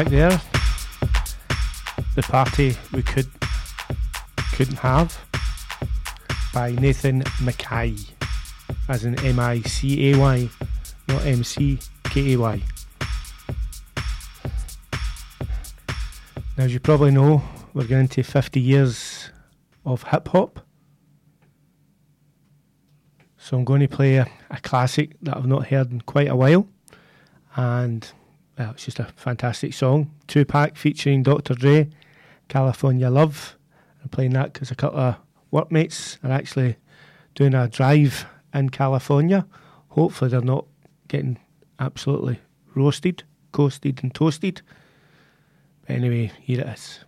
Track 0.00 0.12
there. 0.12 0.40
The 2.14 2.22
party 2.22 2.74
we 2.90 3.02
could 3.02 3.28
couldn't 4.54 4.78
have 4.78 5.14
by 6.54 6.70
Nathan 6.70 7.22
Micay, 7.42 8.10
as 8.88 9.04
in 9.04 9.22
M 9.22 9.38
I 9.38 9.60
C 9.60 10.12
A 10.12 10.18
Y, 10.18 10.48
not 11.06 11.26
M 11.26 11.44
C 11.44 11.78
K 12.04 12.32
A 12.32 12.38
Y. 12.38 12.62
Now, 16.56 16.64
as 16.64 16.72
you 16.72 16.80
probably 16.80 17.10
know, 17.10 17.42
we're 17.74 17.84
going 17.84 18.08
to 18.08 18.22
50 18.22 18.58
years 18.58 19.28
of 19.84 20.04
hip 20.04 20.28
hop. 20.28 20.60
So 23.36 23.58
I'm 23.58 23.66
going 23.66 23.82
to 23.82 23.88
play 23.88 24.16
a, 24.16 24.26
a 24.50 24.60
classic 24.62 25.18
that 25.20 25.36
I've 25.36 25.46
not 25.46 25.66
heard 25.66 25.92
in 25.92 26.00
quite 26.00 26.28
a 26.28 26.36
while. 26.36 26.66
And 27.54 28.10
well, 28.60 28.72
it's 28.72 28.84
just 28.84 28.98
a 29.00 29.04
fantastic 29.16 29.72
song. 29.72 30.10
2Pac 30.28 30.76
featuring 30.76 31.22
Dr. 31.22 31.54
Dre, 31.54 31.88
California 32.48 33.08
Love. 33.08 33.56
I'm 34.02 34.10
playing 34.10 34.34
that 34.34 34.52
because 34.52 34.70
a 34.70 34.74
couple 34.74 35.00
of 35.00 35.16
workmates 35.50 36.18
are 36.22 36.30
actually 36.30 36.76
doing 37.34 37.54
a 37.54 37.68
drive 37.68 38.26
in 38.52 38.68
California. 38.68 39.46
Hopefully, 39.88 40.30
they're 40.30 40.42
not 40.42 40.66
getting 41.08 41.38
absolutely 41.78 42.38
roasted, 42.74 43.22
coasted, 43.52 44.00
and 44.02 44.14
toasted. 44.14 44.60
But 45.86 45.96
anyway, 45.96 46.30
here 46.42 46.60
it 46.60 46.66
is. 46.66 47.00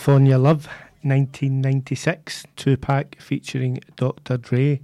California 0.00 0.38
Love, 0.38 0.64
1996, 1.02 2.46
2Pac 2.56 3.20
featuring 3.20 3.80
Dr. 3.96 4.38
Dre. 4.38 4.80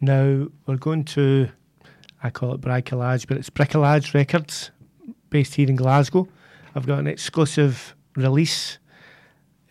Now 0.00 0.48
we're 0.66 0.76
going 0.76 1.04
to, 1.04 1.50
I 2.20 2.30
call 2.30 2.52
it 2.54 2.60
Bricolage, 2.60 3.28
but 3.28 3.36
it's 3.36 3.48
Bricolage 3.48 4.12
Records, 4.12 4.72
based 5.30 5.54
here 5.54 5.68
in 5.68 5.76
Glasgow. 5.76 6.26
I've 6.74 6.84
got 6.84 6.98
an 6.98 7.06
exclusive 7.06 7.94
release 8.16 8.80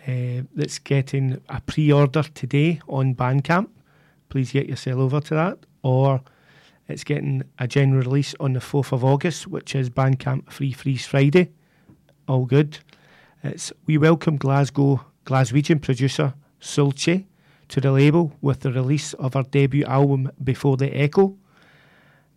uh, 0.08 0.44
that's 0.56 0.80
getting 0.80 1.42
a 1.50 1.60
pre 1.60 1.92
order 1.92 2.24
today 2.24 2.80
on 2.88 3.16
Bandcamp. 3.16 3.68
Please 4.30 4.54
get 4.54 4.70
yourself 4.70 4.98
over 4.98 5.20
to 5.20 5.34
that. 5.34 5.58
Or 5.82 6.22
it's 6.88 7.04
getting 7.04 7.44
a 7.60 7.68
general 7.68 8.02
release 8.02 8.34
on 8.40 8.54
the 8.54 8.62
4th 8.62 8.94
of 8.94 9.04
August, 9.04 9.46
which 9.46 9.76
is 9.76 9.90
Bandcamp 9.90 10.50
Free 10.50 10.72
Freeze 10.72 11.06
Friday. 11.06 11.52
All 12.30 12.46
good. 12.46 12.80
It's 13.46 13.74
We 13.86 13.98
welcome 13.98 14.38
Glasgow 14.38 15.02
Glaswegian 15.26 15.82
producer 15.82 16.34
Sulce 16.62 17.26
to 17.68 17.82
the 17.82 17.92
label 17.92 18.32
with 18.40 18.62
the 18.62 18.72
release 18.72 19.14
of 19.16 19.34
her 19.34 19.44
debut 19.44 19.84
album 19.84 20.32
Before 20.42 20.78
the 20.78 20.90
Echo. 20.96 21.36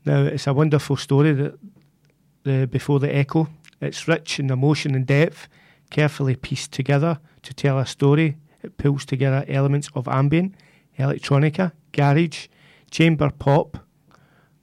Now, 0.04 0.24
it's 0.24 0.48
a 0.48 0.52
wonderful 0.52 0.96
story 0.96 1.32
that 1.32 1.56
the 2.42 2.66
Before 2.66 2.98
the 2.98 3.14
Echo. 3.14 3.48
It's 3.80 4.08
rich 4.08 4.40
in 4.40 4.50
emotion 4.50 4.96
and 4.96 5.06
depth, 5.06 5.46
carefully 5.90 6.34
pieced 6.34 6.72
together 6.72 7.20
to 7.42 7.54
tell 7.54 7.78
a 7.78 7.86
story. 7.86 8.36
It 8.64 8.76
pulls 8.76 9.04
together 9.04 9.44
elements 9.46 9.88
of 9.94 10.08
ambient, 10.08 10.56
electronica, 10.98 11.70
garage, 11.92 12.48
chamber 12.90 13.30
pop, 13.30 13.78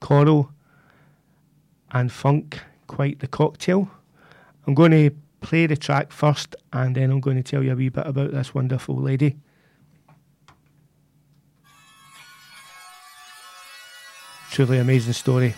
choral, 0.02 0.52
and 1.92 2.12
funk. 2.12 2.60
Quite 2.88 3.20
the 3.20 3.28
cocktail. 3.28 3.90
I'm 4.68 4.74
going 4.74 4.92
to 4.92 5.12
play 5.44 5.68
the 5.68 5.78
track 5.78 6.12
first, 6.12 6.56
and 6.72 6.96
then 6.96 7.12
I'm 7.12 7.20
going 7.20 7.38
to 7.38 7.44
tell 7.44 7.62
you 7.62 7.74
a 7.74 7.76
wee 7.76 7.90
bit 7.90 8.08
about 8.08 8.32
this 8.32 8.54
wonderful 8.54 8.96
lady. 8.96 9.38
Truly 14.50 14.80
amazing 14.80 15.14
story. 15.14 15.54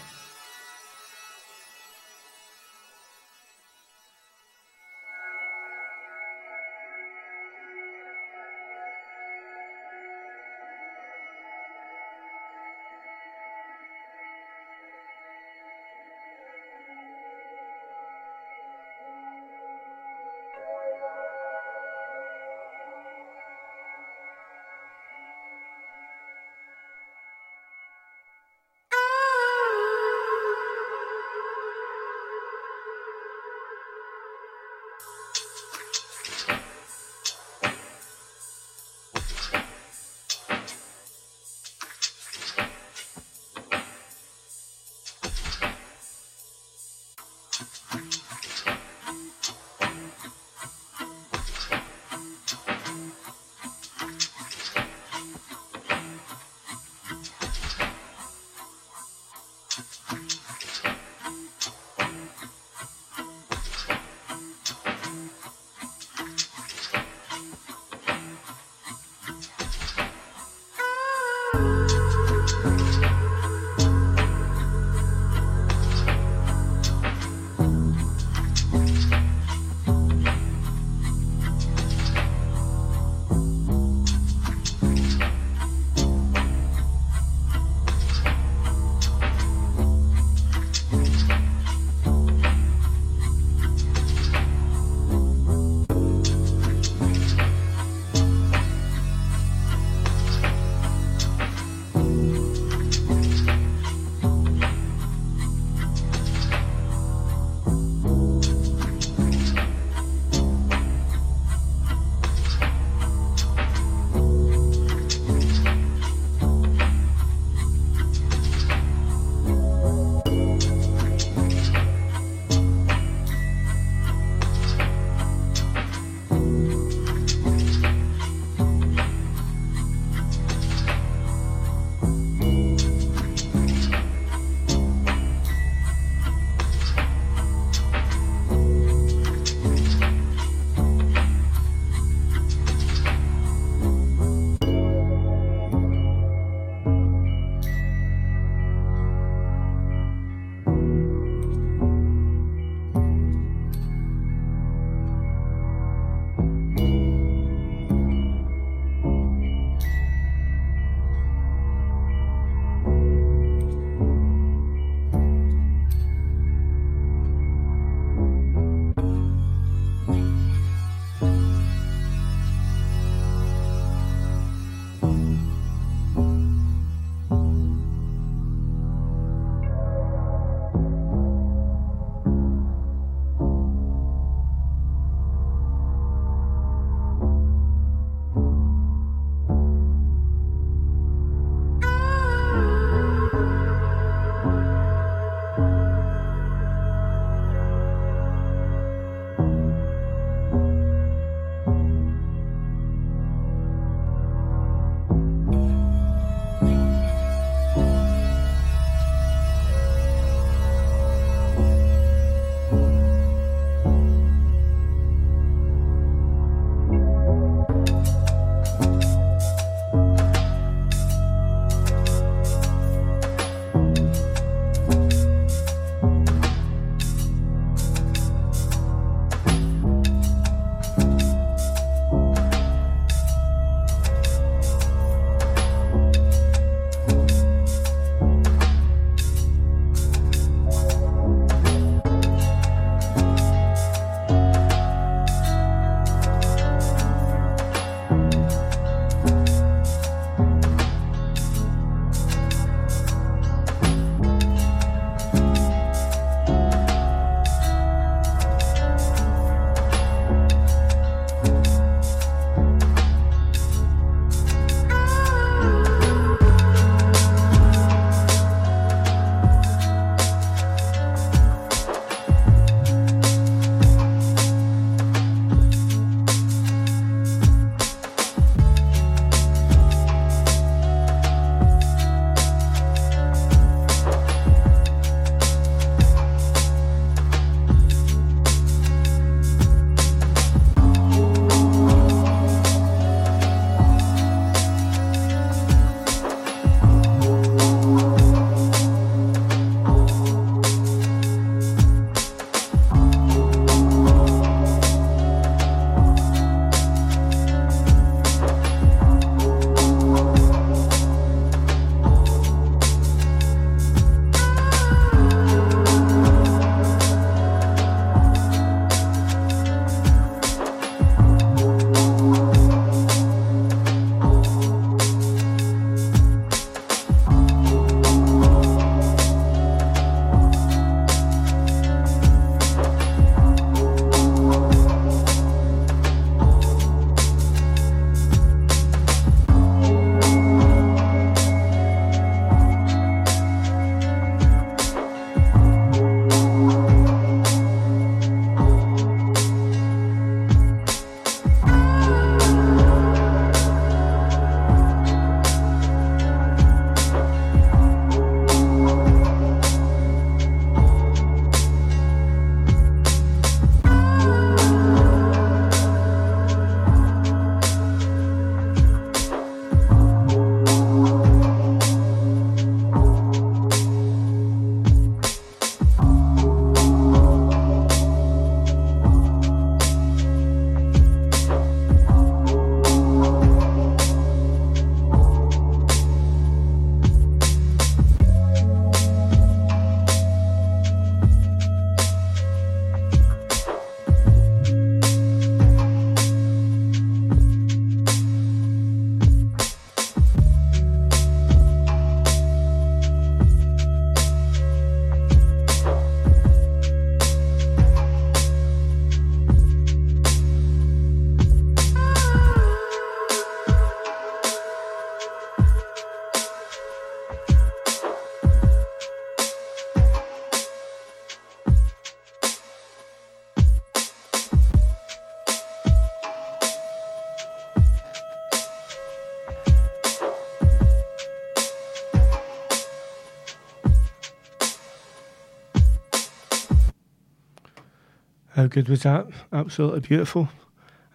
How 438.66 438.70
good 438.70 438.90
was 438.90 439.04
that? 439.04 439.28
Absolutely 439.54 440.00
beautiful. 440.00 440.50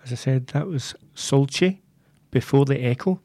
As 0.04 0.12
I 0.12 0.14
said, 0.14 0.46
that 0.48 0.68
was 0.68 0.94
Solchi 1.16 1.80
before 2.30 2.64
the 2.64 2.80
Echo, 2.80 3.20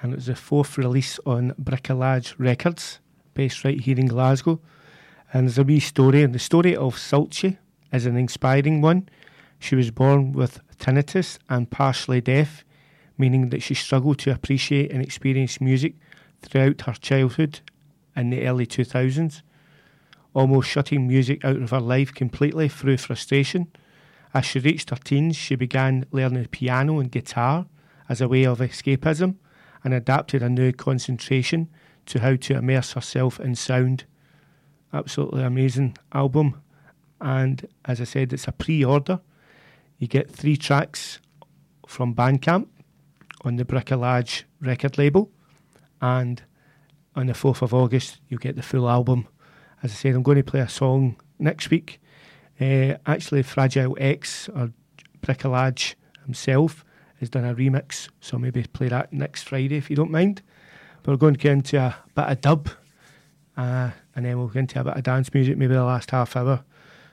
and 0.00 0.14
it 0.14 0.16
was 0.16 0.24
the 0.24 0.34
fourth 0.34 0.78
release 0.78 1.20
on 1.26 1.52
Bricolage 1.62 2.34
Records, 2.38 2.98
based 3.34 3.62
right 3.62 3.78
here 3.78 3.98
in 3.98 4.06
Glasgow. 4.06 4.58
And 5.34 5.46
there's 5.46 5.58
a 5.58 5.64
wee 5.64 5.80
story, 5.80 6.22
and 6.22 6.34
the 6.34 6.38
story 6.38 6.74
of 6.74 6.94
Solchi 6.94 7.58
is 7.92 8.06
an 8.06 8.16
inspiring 8.16 8.80
one. 8.80 9.10
She 9.58 9.76
was 9.76 9.90
born 9.90 10.32
with 10.32 10.58
tinnitus 10.78 11.38
and 11.50 11.68
partially 11.68 12.22
deaf, 12.22 12.64
meaning 13.18 13.50
that 13.50 13.62
she 13.62 13.74
struggled 13.74 14.18
to 14.20 14.32
appreciate 14.32 14.90
and 14.90 15.02
experience 15.02 15.60
music 15.60 15.96
throughout 16.40 16.80
her 16.80 16.94
childhood 16.94 17.60
in 18.16 18.30
the 18.30 18.46
early 18.46 18.66
2000s, 18.66 19.42
almost 20.34 20.68
shutting 20.68 21.06
music 21.06 21.44
out 21.44 21.56
of 21.56 21.70
her 21.70 21.80
life 21.80 22.14
completely 22.14 22.68
through 22.68 22.96
frustration. 22.96 23.68
As 24.34 24.46
she 24.46 24.58
reached 24.58 24.90
her 24.90 24.96
teens, 24.96 25.36
she 25.36 25.56
began 25.56 26.06
learning 26.10 26.46
piano 26.46 26.98
and 26.98 27.10
guitar 27.10 27.66
as 28.08 28.20
a 28.20 28.28
way 28.28 28.44
of 28.44 28.58
escapism 28.58 29.36
and 29.84 29.92
adapted 29.92 30.42
a 30.42 30.48
new 30.48 30.72
concentration 30.72 31.68
to 32.06 32.20
how 32.20 32.36
to 32.36 32.56
immerse 32.56 32.92
herself 32.92 33.38
in 33.40 33.54
sound. 33.54 34.04
Absolutely 34.92 35.42
amazing 35.42 35.96
album. 36.12 36.60
And 37.20 37.66
as 37.84 38.00
I 38.00 38.04
said, 38.04 38.32
it's 38.32 38.48
a 38.48 38.52
pre 38.52 38.84
order. 38.84 39.20
You 39.98 40.08
get 40.08 40.30
three 40.30 40.56
tracks 40.56 41.20
from 41.86 42.14
Bandcamp 42.14 42.66
on 43.44 43.56
the 43.56 43.64
Bricolage 43.64 44.44
record 44.60 44.98
label. 44.98 45.30
And 46.00 46.42
on 47.14 47.26
the 47.26 47.32
4th 47.32 47.62
of 47.62 47.74
August, 47.74 48.20
you 48.28 48.38
get 48.38 48.56
the 48.56 48.62
full 48.62 48.88
album. 48.88 49.28
As 49.82 49.90
I 49.90 49.94
said, 49.94 50.14
I'm 50.14 50.22
going 50.22 50.36
to 50.36 50.44
play 50.44 50.60
a 50.60 50.68
song 50.68 51.16
next 51.40 51.70
week. 51.70 52.00
Uh, 52.60 52.94
actually, 53.04 53.42
Fragile 53.42 53.96
X, 53.98 54.48
or 54.50 54.72
Bricolage 55.22 55.94
himself, 56.24 56.84
has 57.18 57.28
done 57.28 57.44
a 57.44 57.54
remix, 57.54 58.08
so 58.20 58.38
maybe 58.38 58.62
play 58.62 58.88
that 58.88 59.12
next 59.12 59.48
Friday 59.48 59.76
if 59.76 59.90
you 59.90 59.96
don't 59.96 60.10
mind. 60.10 60.40
But 61.02 61.12
we're 61.12 61.16
going 61.16 61.34
to 61.34 61.40
get 61.40 61.52
into 61.52 61.78
a 61.78 61.96
bit 62.14 62.26
of 62.26 62.40
dub, 62.40 62.68
uh, 63.56 63.90
and 64.14 64.24
then 64.24 64.38
we'll 64.38 64.48
get 64.48 64.60
into 64.60 64.80
a 64.80 64.84
bit 64.84 64.96
of 64.96 65.02
dance 65.02 65.34
music, 65.34 65.58
maybe 65.58 65.74
the 65.74 65.84
last 65.84 66.12
half 66.12 66.36
hour. 66.36 66.62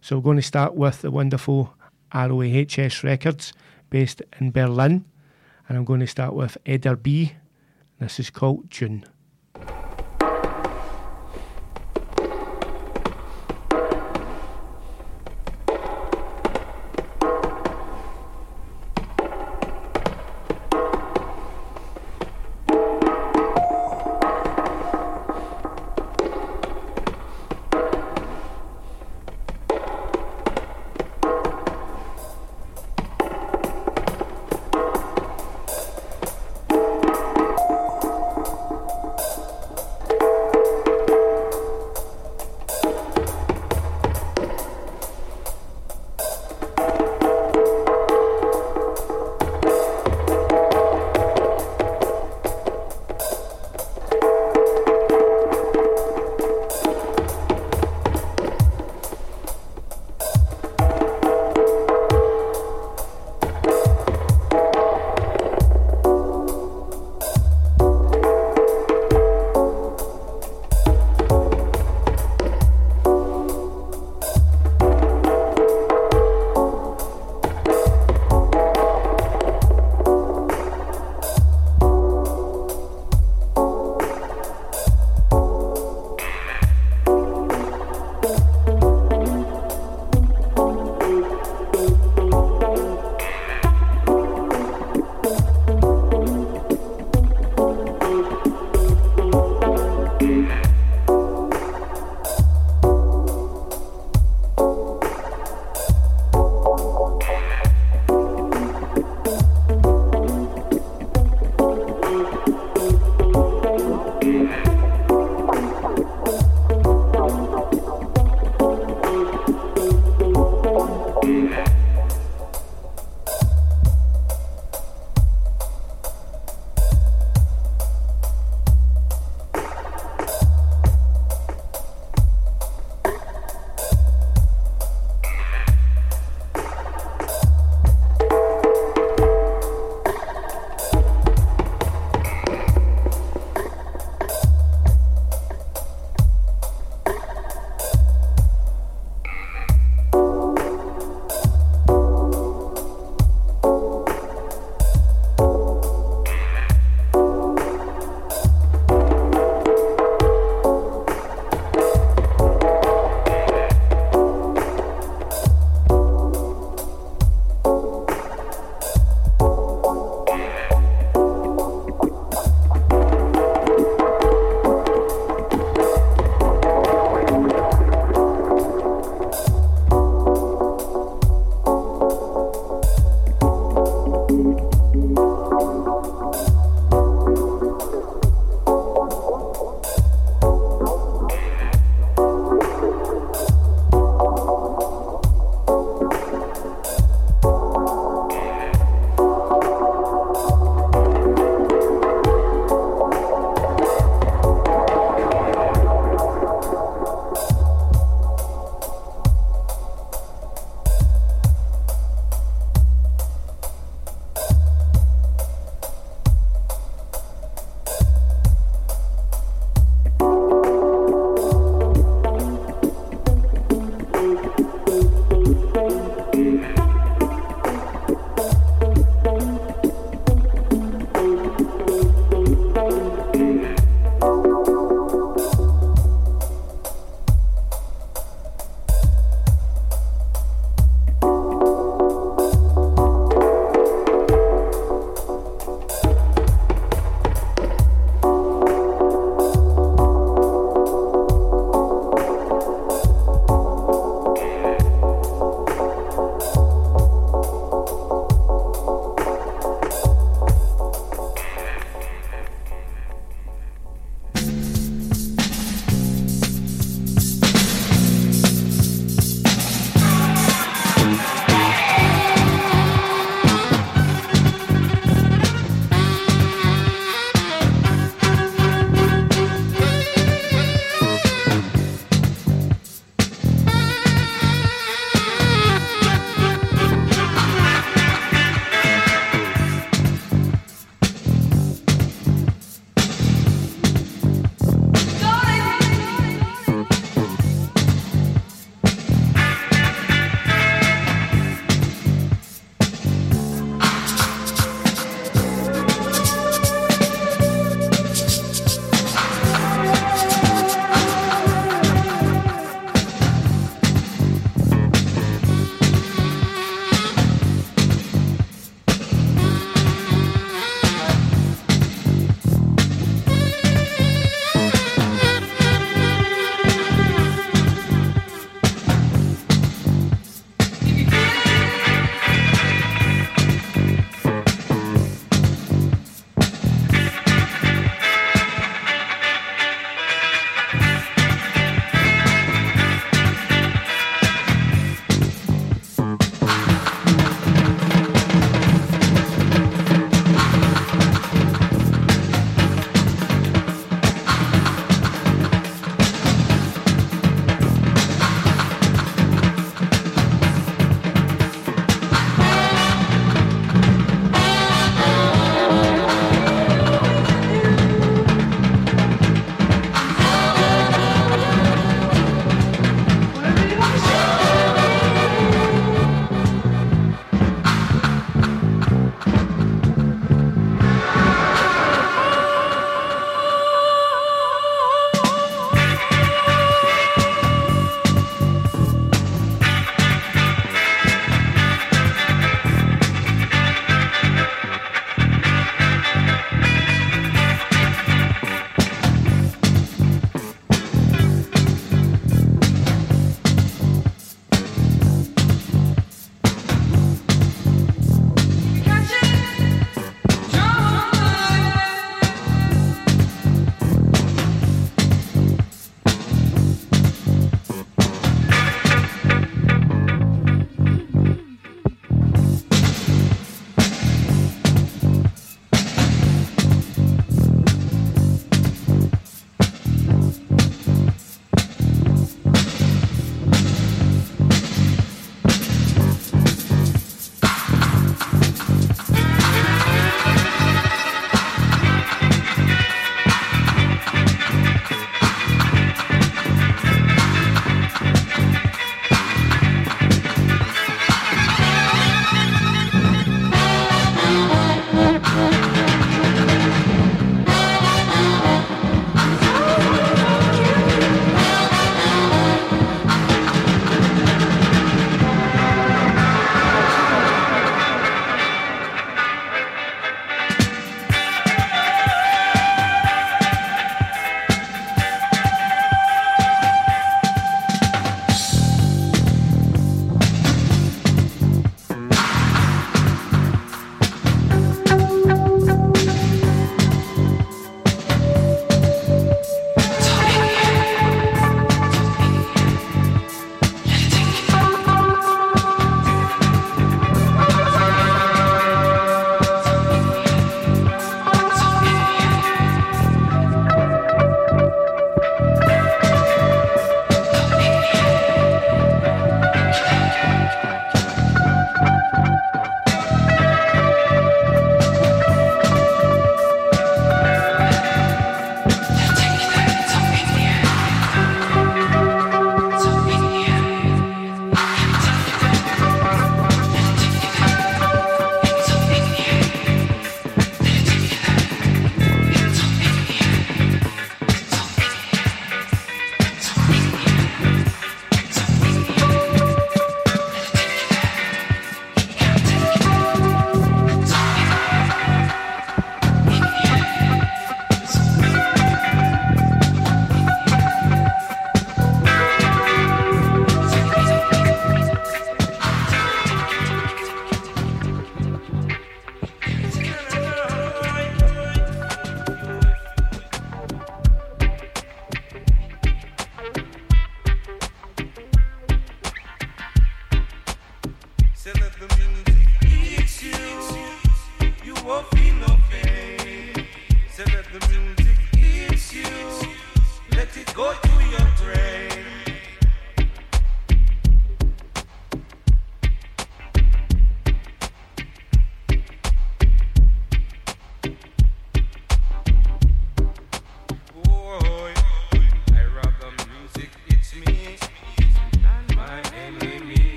So 0.00 0.16
we're 0.16 0.22
going 0.22 0.36
to 0.36 0.42
start 0.42 0.74
with 0.74 1.02
the 1.02 1.10
wonderful 1.12 1.72
ROHS 2.12 3.04
Records, 3.04 3.52
based 3.90 4.22
in 4.40 4.50
Berlin, 4.50 5.04
and 5.68 5.78
I'm 5.78 5.84
going 5.84 6.00
to 6.00 6.06
start 6.08 6.34
with 6.34 6.58
Eder 6.66 6.96
B. 6.96 7.34
This 8.00 8.18
is 8.18 8.30
called 8.30 8.70
June. 8.70 9.04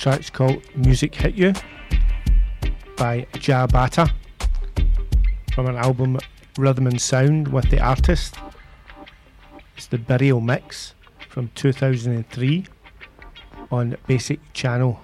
Track's 0.00 0.30
called 0.30 0.62
Music 0.74 1.14
Hit 1.14 1.34
You 1.34 1.52
by 2.96 3.26
Jah 3.34 3.66
Batta 3.70 4.10
from 5.52 5.66
an 5.66 5.76
album 5.76 6.18
Rhythm 6.56 6.86
and 6.86 6.98
Sound 6.98 7.48
with 7.48 7.68
the 7.68 7.80
artist. 7.80 8.36
It's 9.76 9.88
the 9.88 9.98
Burial 9.98 10.40
Mix 10.40 10.94
from 11.28 11.50
2003 11.54 12.64
on 13.70 13.98
Basic 14.06 14.40
Channel. 14.54 14.98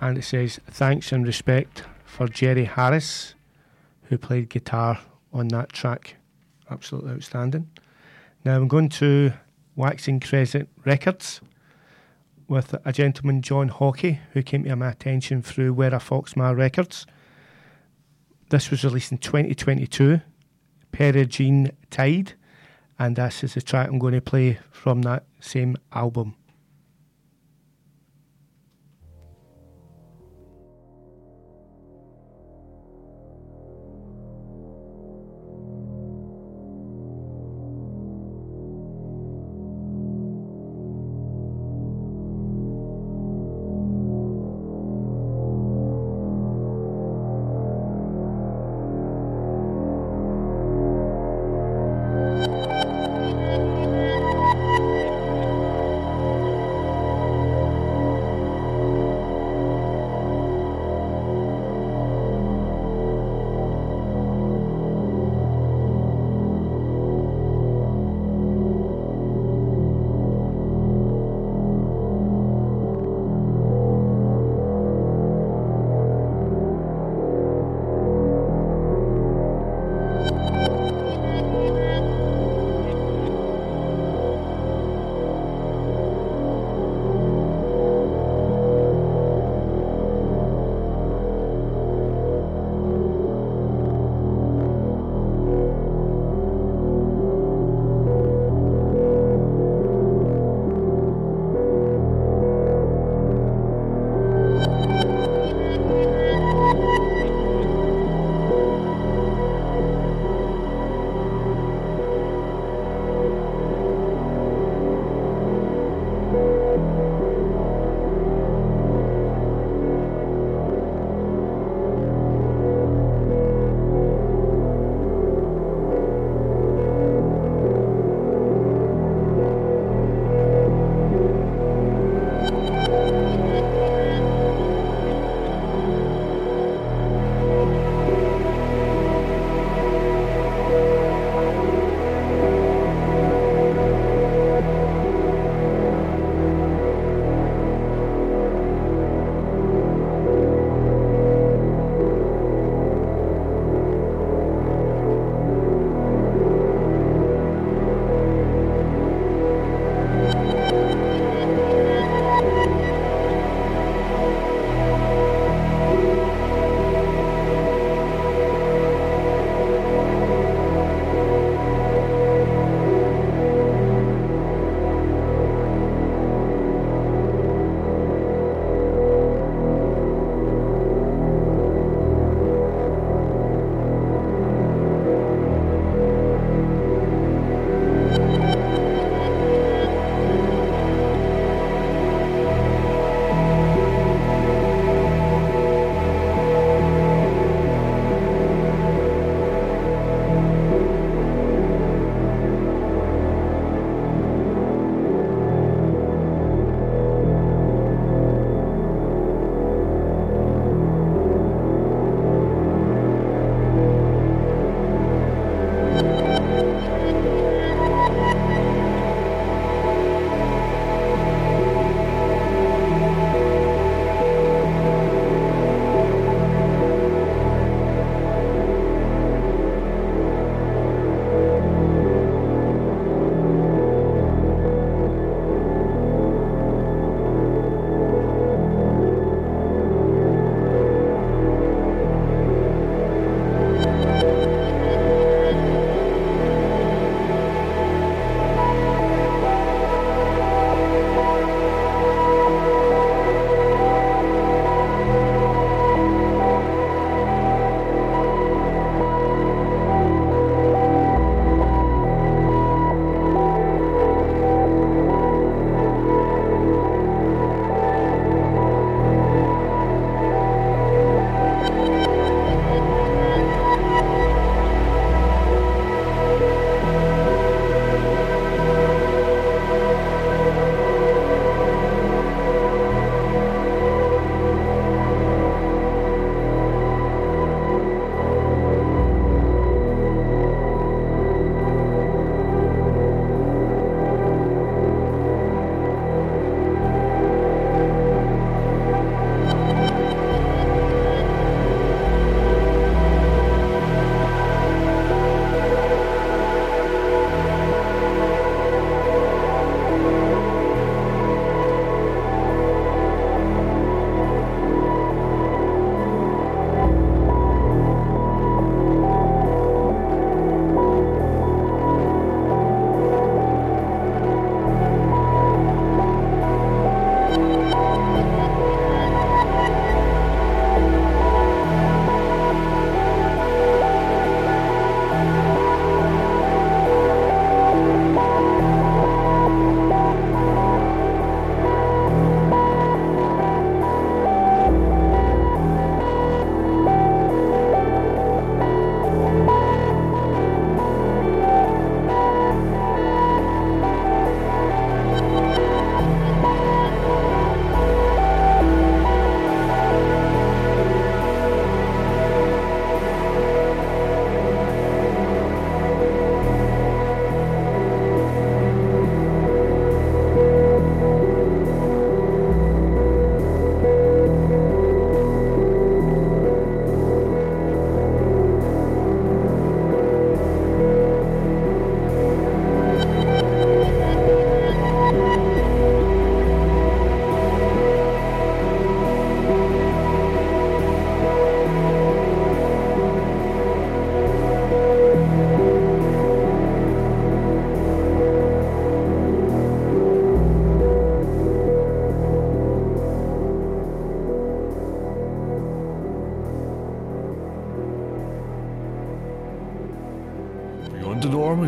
And 0.00 0.18
it 0.18 0.24
says 0.24 0.58
thanks 0.66 1.12
and 1.12 1.24
respect 1.24 1.84
for 2.04 2.26
Jerry 2.26 2.64
Harris, 2.64 3.36
who 4.06 4.18
played 4.18 4.48
guitar 4.48 4.98
on 5.32 5.46
that 5.48 5.72
track. 5.72 6.16
Absolutely 6.68 7.12
outstanding. 7.12 7.70
Now 8.44 8.56
I'm 8.56 8.66
going 8.66 8.88
to 8.88 9.32
Waxing 9.76 10.18
Crescent 10.18 10.68
Records 10.84 11.40
with 12.50 12.74
a 12.84 12.92
gentleman, 12.92 13.40
John 13.42 13.68
Hockey, 13.68 14.18
who 14.32 14.42
came 14.42 14.64
to 14.64 14.74
my 14.74 14.90
attention 14.90 15.40
through 15.40 15.72
Where 15.72 15.94
a 15.94 16.00
Foxmar 16.00 16.56
Records. 16.56 17.06
This 18.50 18.72
was 18.72 18.82
released 18.82 19.12
in 19.12 19.18
2022, 19.18 20.20
Perigean 20.92 21.70
Tide, 21.90 22.32
and 22.98 23.14
this 23.14 23.44
is 23.44 23.54
the 23.54 23.62
track 23.62 23.88
I'm 23.88 24.00
going 24.00 24.14
to 24.14 24.20
play 24.20 24.58
from 24.72 25.02
that 25.02 25.26
same 25.38 25.76
album. 25.92 26.34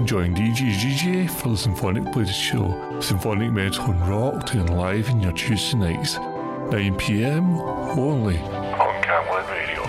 Join 0.05 0.35
DJ 0.35 0.73
GJ 0.73 1.31
for 1.31 1.51
the 1.51 1.57
Symphonic 1.57 2.12
Blues 2.12 2.35
Show. 2.35 2.99
Symphonic 3.01 3.53
Metal 3.53 3.85
and 3.85 4.09
Rock 4.09 4.51
doing 4.51 4.66
live 4.66 5.09
in 5.09 5.20
your 5.20 5.33
Tuesday 5.33 5.79
nights, 5.79 6.16
9pm 6.16 7.97
only 7.97 8.37
on 8.39 9.03
CamGlen 9.03 9.49
Radio. 9.49 9.83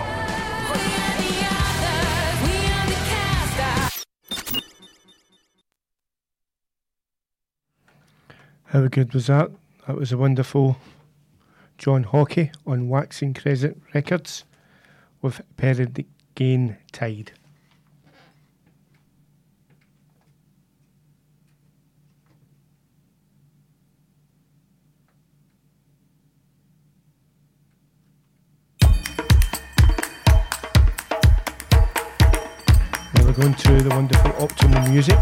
How 8.66 8.86
good 8.86 9.12
was 9.12 9.26
that? 9.26 9.50
That 9.86 9.96
was 9.96 10.12
a 10.12 10.16
wonderful 10.16 10.76
John 11.76 12.04
Hockey 12.04 12.52
on 12.66 12.88
Waxing 12.88 13.34
Crescent 13.34 13.82
Records 13.92 14.44
with 15.20 15.42
Perigean 15.56 16.76
Tide. 16.92 17.32
We're 33.36 33.42
going 33.42 33.54
to 33.54 33.82
the 33.82 33.88
wonderful 33.90 34.30
Optimal 34.32 34.90
Music 34.90 35.18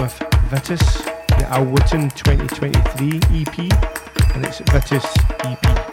with 0.00 0.16
Vitus, 0.50 1.02
the 1.28 1.46
Al 1.48 1.66
Witten 1.66 2.14
2023 2.14 3.40
EP, 3.40 4.34
and 4.34 4.44
it's 4.44 4.60
Vitus 4.60 5.06
EP. 5.44 5.87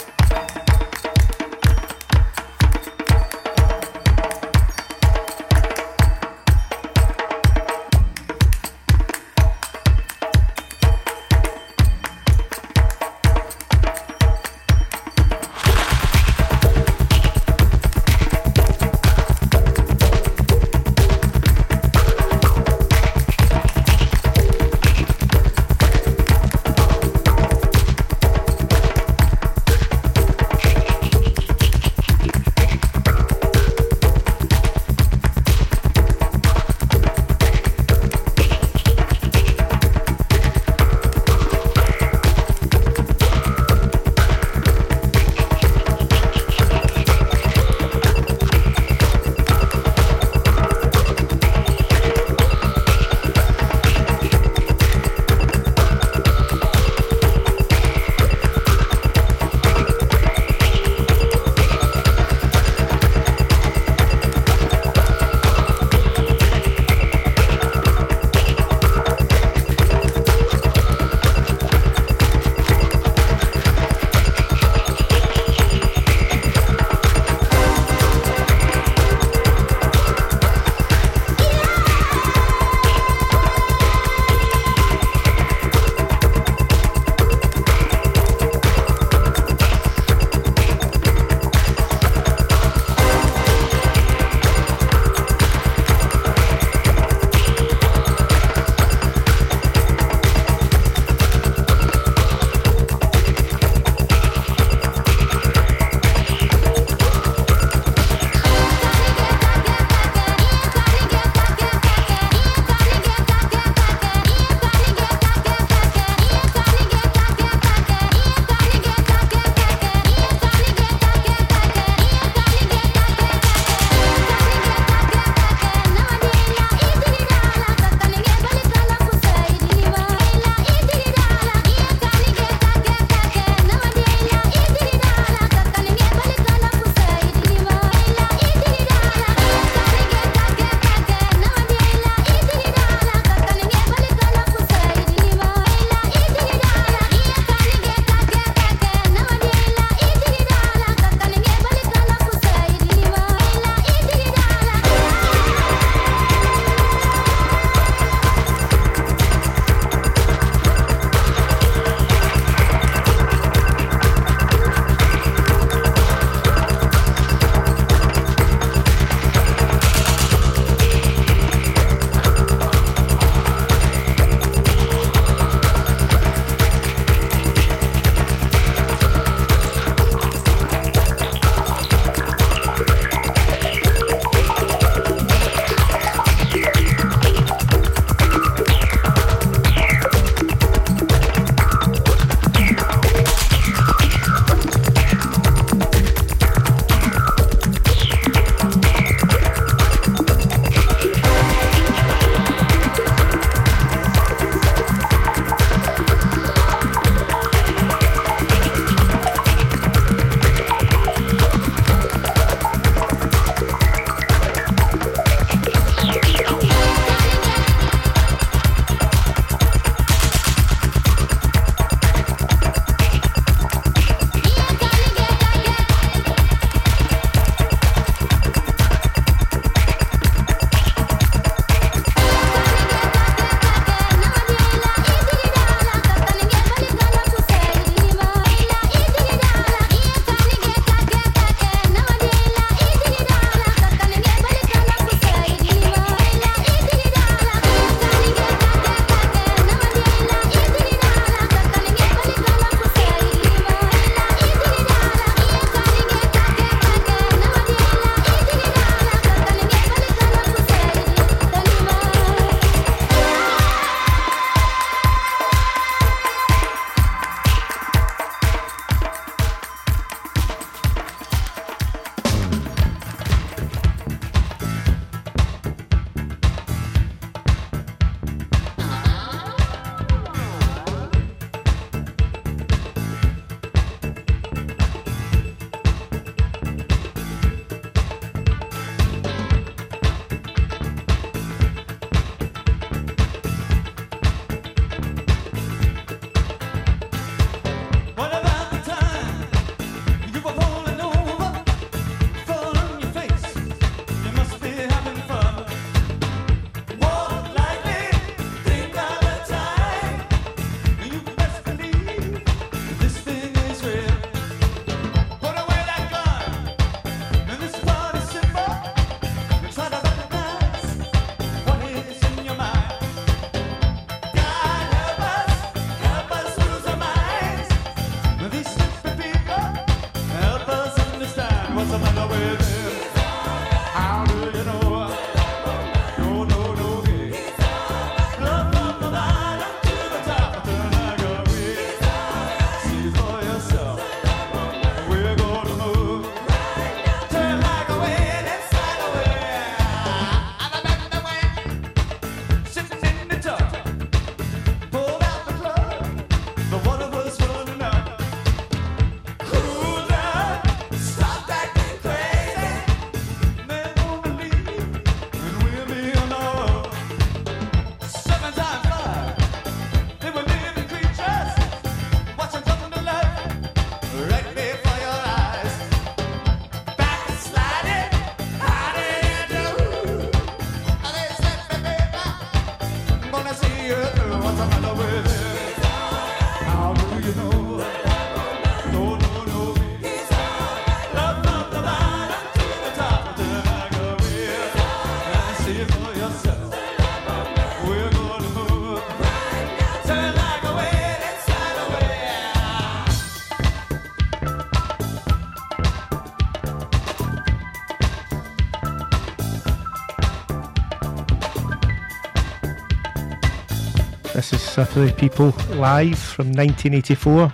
This 414.46 414.62
is 414.62 414.70
Slippery 414.70 415.12
People 415.12 415.48
live 415.70 416.20
from 416.20 416.50
1984, 416.50 417.52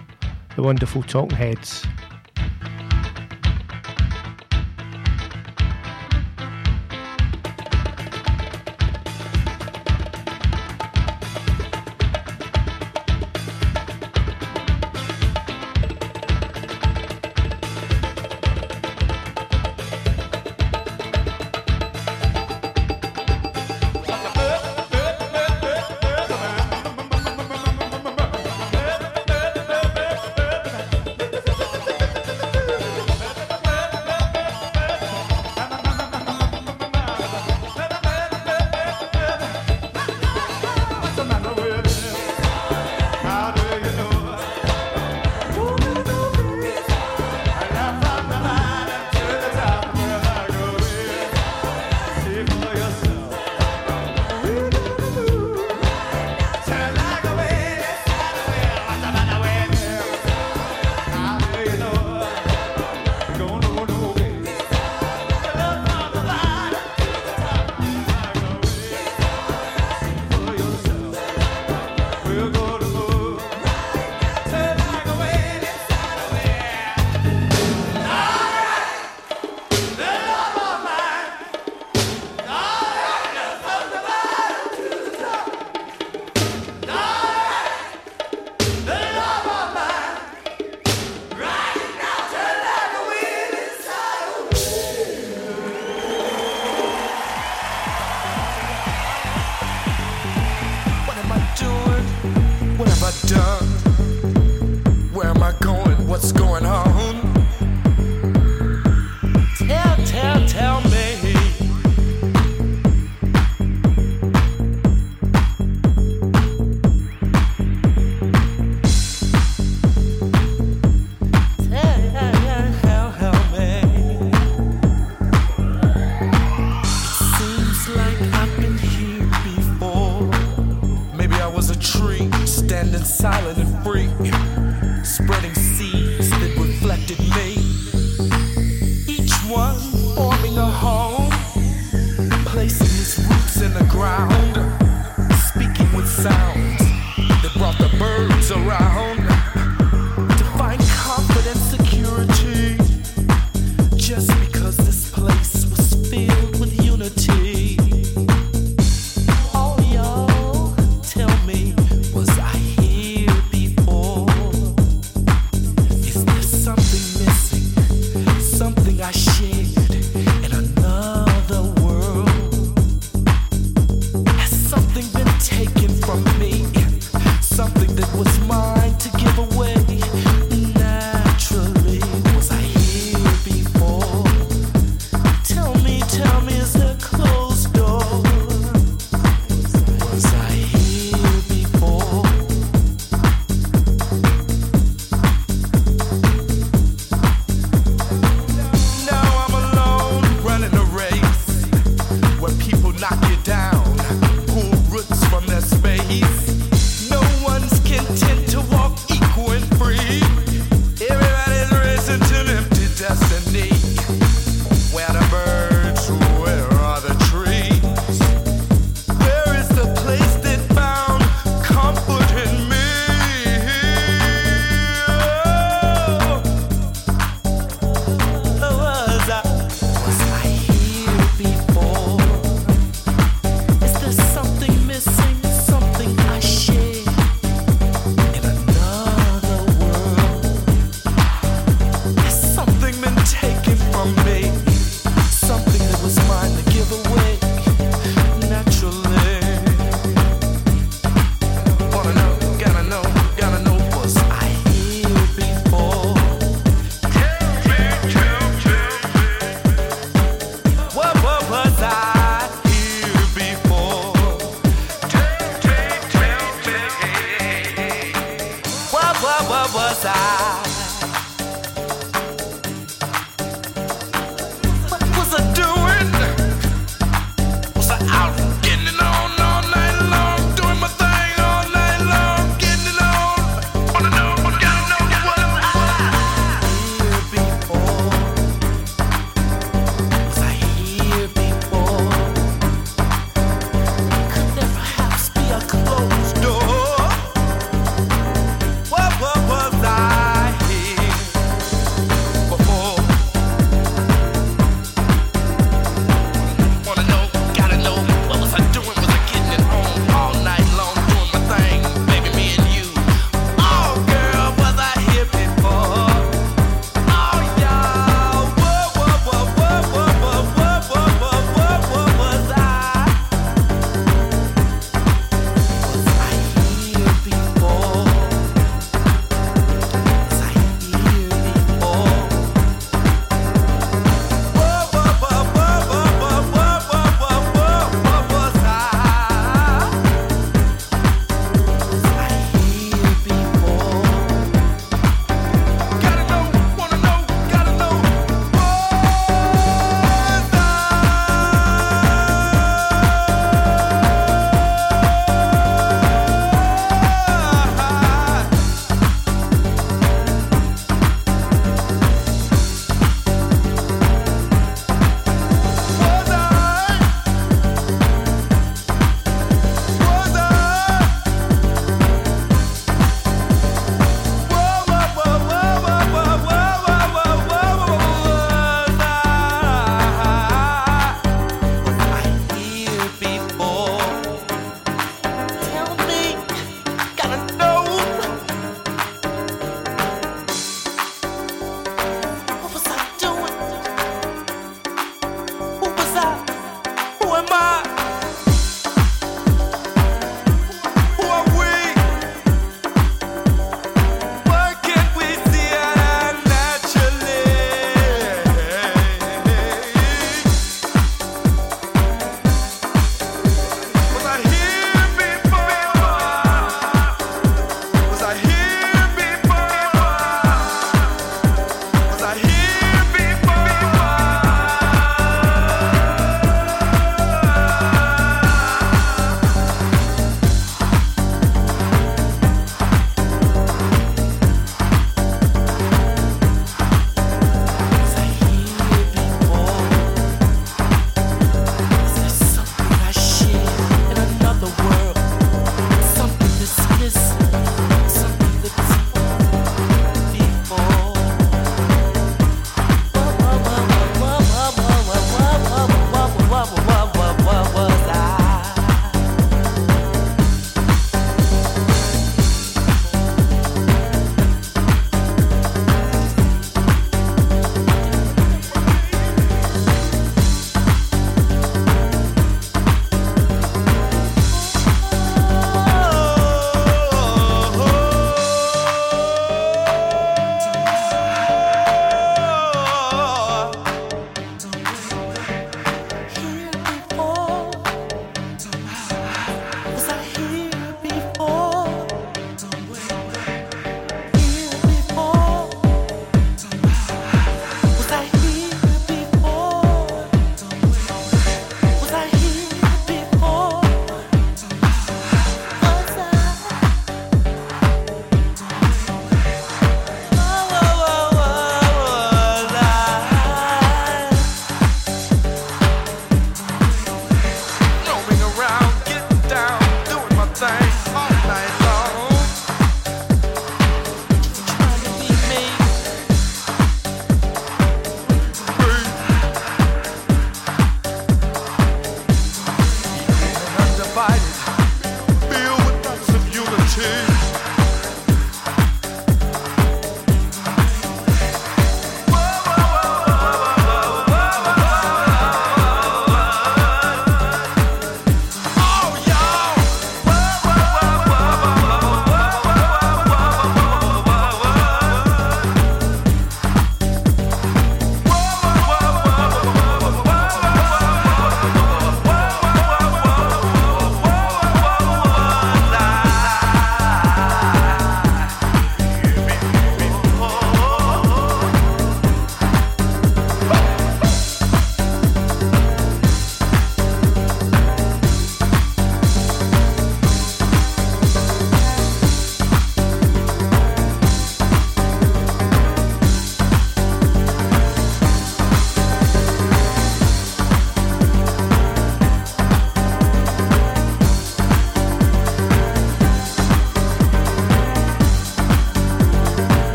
the 0.57 0.61
wonderful 0.61 1.01
Talking 1.01 1.37
Heads. 1.37 1.85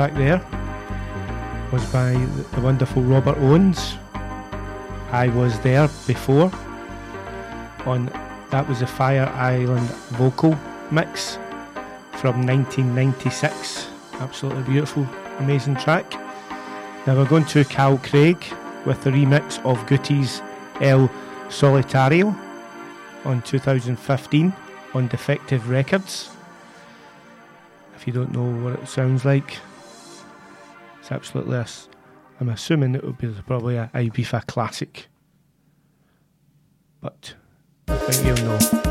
Track 0.00 0.14
there 0.14 0.40
was 1.70 1.84
by 1.92 2.12
the 2.54 2.60
wonderful 2.62 3.02
Robert 3.02 3.36
Owens. 3.36 3.98
I 5.12 5.28
was 5.28 5.60
there 5.60 5.90
before 6.06 6.50
on 7.84 8.06
that 8.50 8.66
was 8.66 8.80
a 8.80 8.86
Fire 8.86 9.26
Island 9.34 9.86
vocal 10.16 10.56
mix 10.90 11.34
from 12.12 12.46
1996. 12.46 13.90
Absolutely 14.14 14.62
beautiful, 14.62 15.06
amazing 15.36 15.76
track. 15.76 16.10
Now 17.06 17.14
we're 17.16 17.28
going 17.28 17.44
to 17.44 17.62
Carl 17.66 17.98
Craig 17.98 18.42
with 18.86 19.02
the 19.02 19.10
remix 19.10 19.62
of 19.66 19.76
Gooty's 19.84 20.40
El 20.80 21.10
Solitario 21.50 22.34
on 23.26 23.42
2015 23.42 24.50
on 24.94 25.08
Defected 25.08 25.62
Records. 25.66 26.30
If 27.96 28.06
you 28.06 28.14
don't 28.14 28.32
know 28.32 28.64
what 28.64 28.80
it 28.80 28.88
sounds 28.88 29.26
like, 29.26 29.58
it's 31.10 31.12
absolutely 31.12 31.64
I'm 32.40 32.48
assuming 32.48 32.94
it 32.94 33.04
would 33.04 33.18
be 33.18 33.28
probably 33.46 33.76
a 33.76 33.90
Ibiza 33.94 34.46
classic. 34.46 35.08
But 37.00 37.34
I 37.88 37.96
think 37.96 38.38
you'll 38.38 38.46
know. 38.46 38.89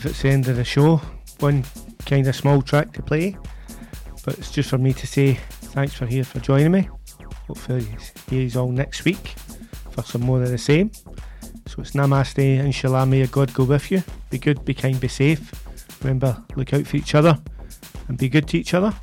Can't 0.00 0.12
it's 0.12 0.22
the 0.22 0.30
end 0.30 0.48
of 0.48 0.56
the 0.56 0.64
show. 0.64 0.96
One 1.40 1.62
kind 2.06 2.26
of 2.26 2.34
small 2.34 2.62
track 2.62 2.92
to 2.94 3.02
play, 3.02 3.36
but 4.24 4.38
it's 4.38 4.50
just 4.50 4.70
for 4.70 4.78
me 4.78 4.94
to 4.94 5.06
say 5.06 5.34
thanks 5.74 5.92
for 5.92 6.06
here 6.06 6.24
for 6.24 6.40
joining 6.40 6.72
me. 6.72 6.88
Hopefully, 7.46 7.86
you 8.30 8.50
all 8.58 8.70
next 8.70 9.04
week 9.04 9.34
for 9.90 10.02
some 10.02 10.22
more 10.22 10.42
of 10.42 10.48
the 10.48 10.56
same. 10.56 10.90
So 11.66 11.82
it's 11.82 11.90
Namaste, 11.90 12.60
Inshallah, 12.60 13.04
may 13.04 13.26
God 13.26 13.52
go 13.52 13.64
with 13.64 13.90
you. 13.90 14.02
Be 14.30 14.38
good, 14.38 14.64
be 14.64 14.72
kind, 14.72 14.98
be 14.98 15.08
safe. 15.08 15.52
Remember, 16.02 16.42
look 16.56 16.72
out 16.72 16.86
for 16.86 16.96
each 16.96 17.14
other 17.14 17.38
and 18.08 18.16
be 18.16 18.30
good 18.30 18.48
to 18.48 18.58
each 18.58 18.72
other. 18.72 18.94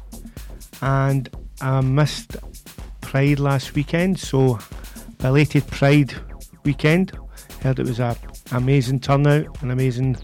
And 0.81 1.29
I 1.61 1.79
missed 1.81 2.37
Pride 3.01 3.39
last 3.39 3.75
weekend, 3.75 4.19
so 4.19 4.57
belated 5.19 5.67
Pride 5.67 6.15
weekend. 6.63 7.15
Heard 7.61 7.77
it 7.77 7.85
was 7.85 7.99
a 7.99 8.17
amazing 8.51 8.99
turnout, 8.99 9.61
an 9.61 9.69
amazing 9.69 10.17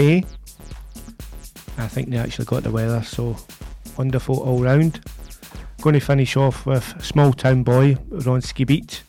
day. 0.00 0.24
I 1.76 1.88
think 1.88 2.08
they 2.10 2.16
actually 2.16 2.46
got 2.46 2.62
the 2.62 2.70
weather, 2.70 3.02
so 3.02 3.36
wonderful 3.98 4.40
all 4.42 4.62
round. 4.62 5.00
Going 5.82 5.94
to 5.94 6.00
finish 6.00 6.36
off 6.36 6.66
with 6.66 6.84
Small 7.02 7.32
Town 7.32 7.62
Boy, 7.62 7.94
Bronski 8.10 8.66
Beat. 8.66 9.02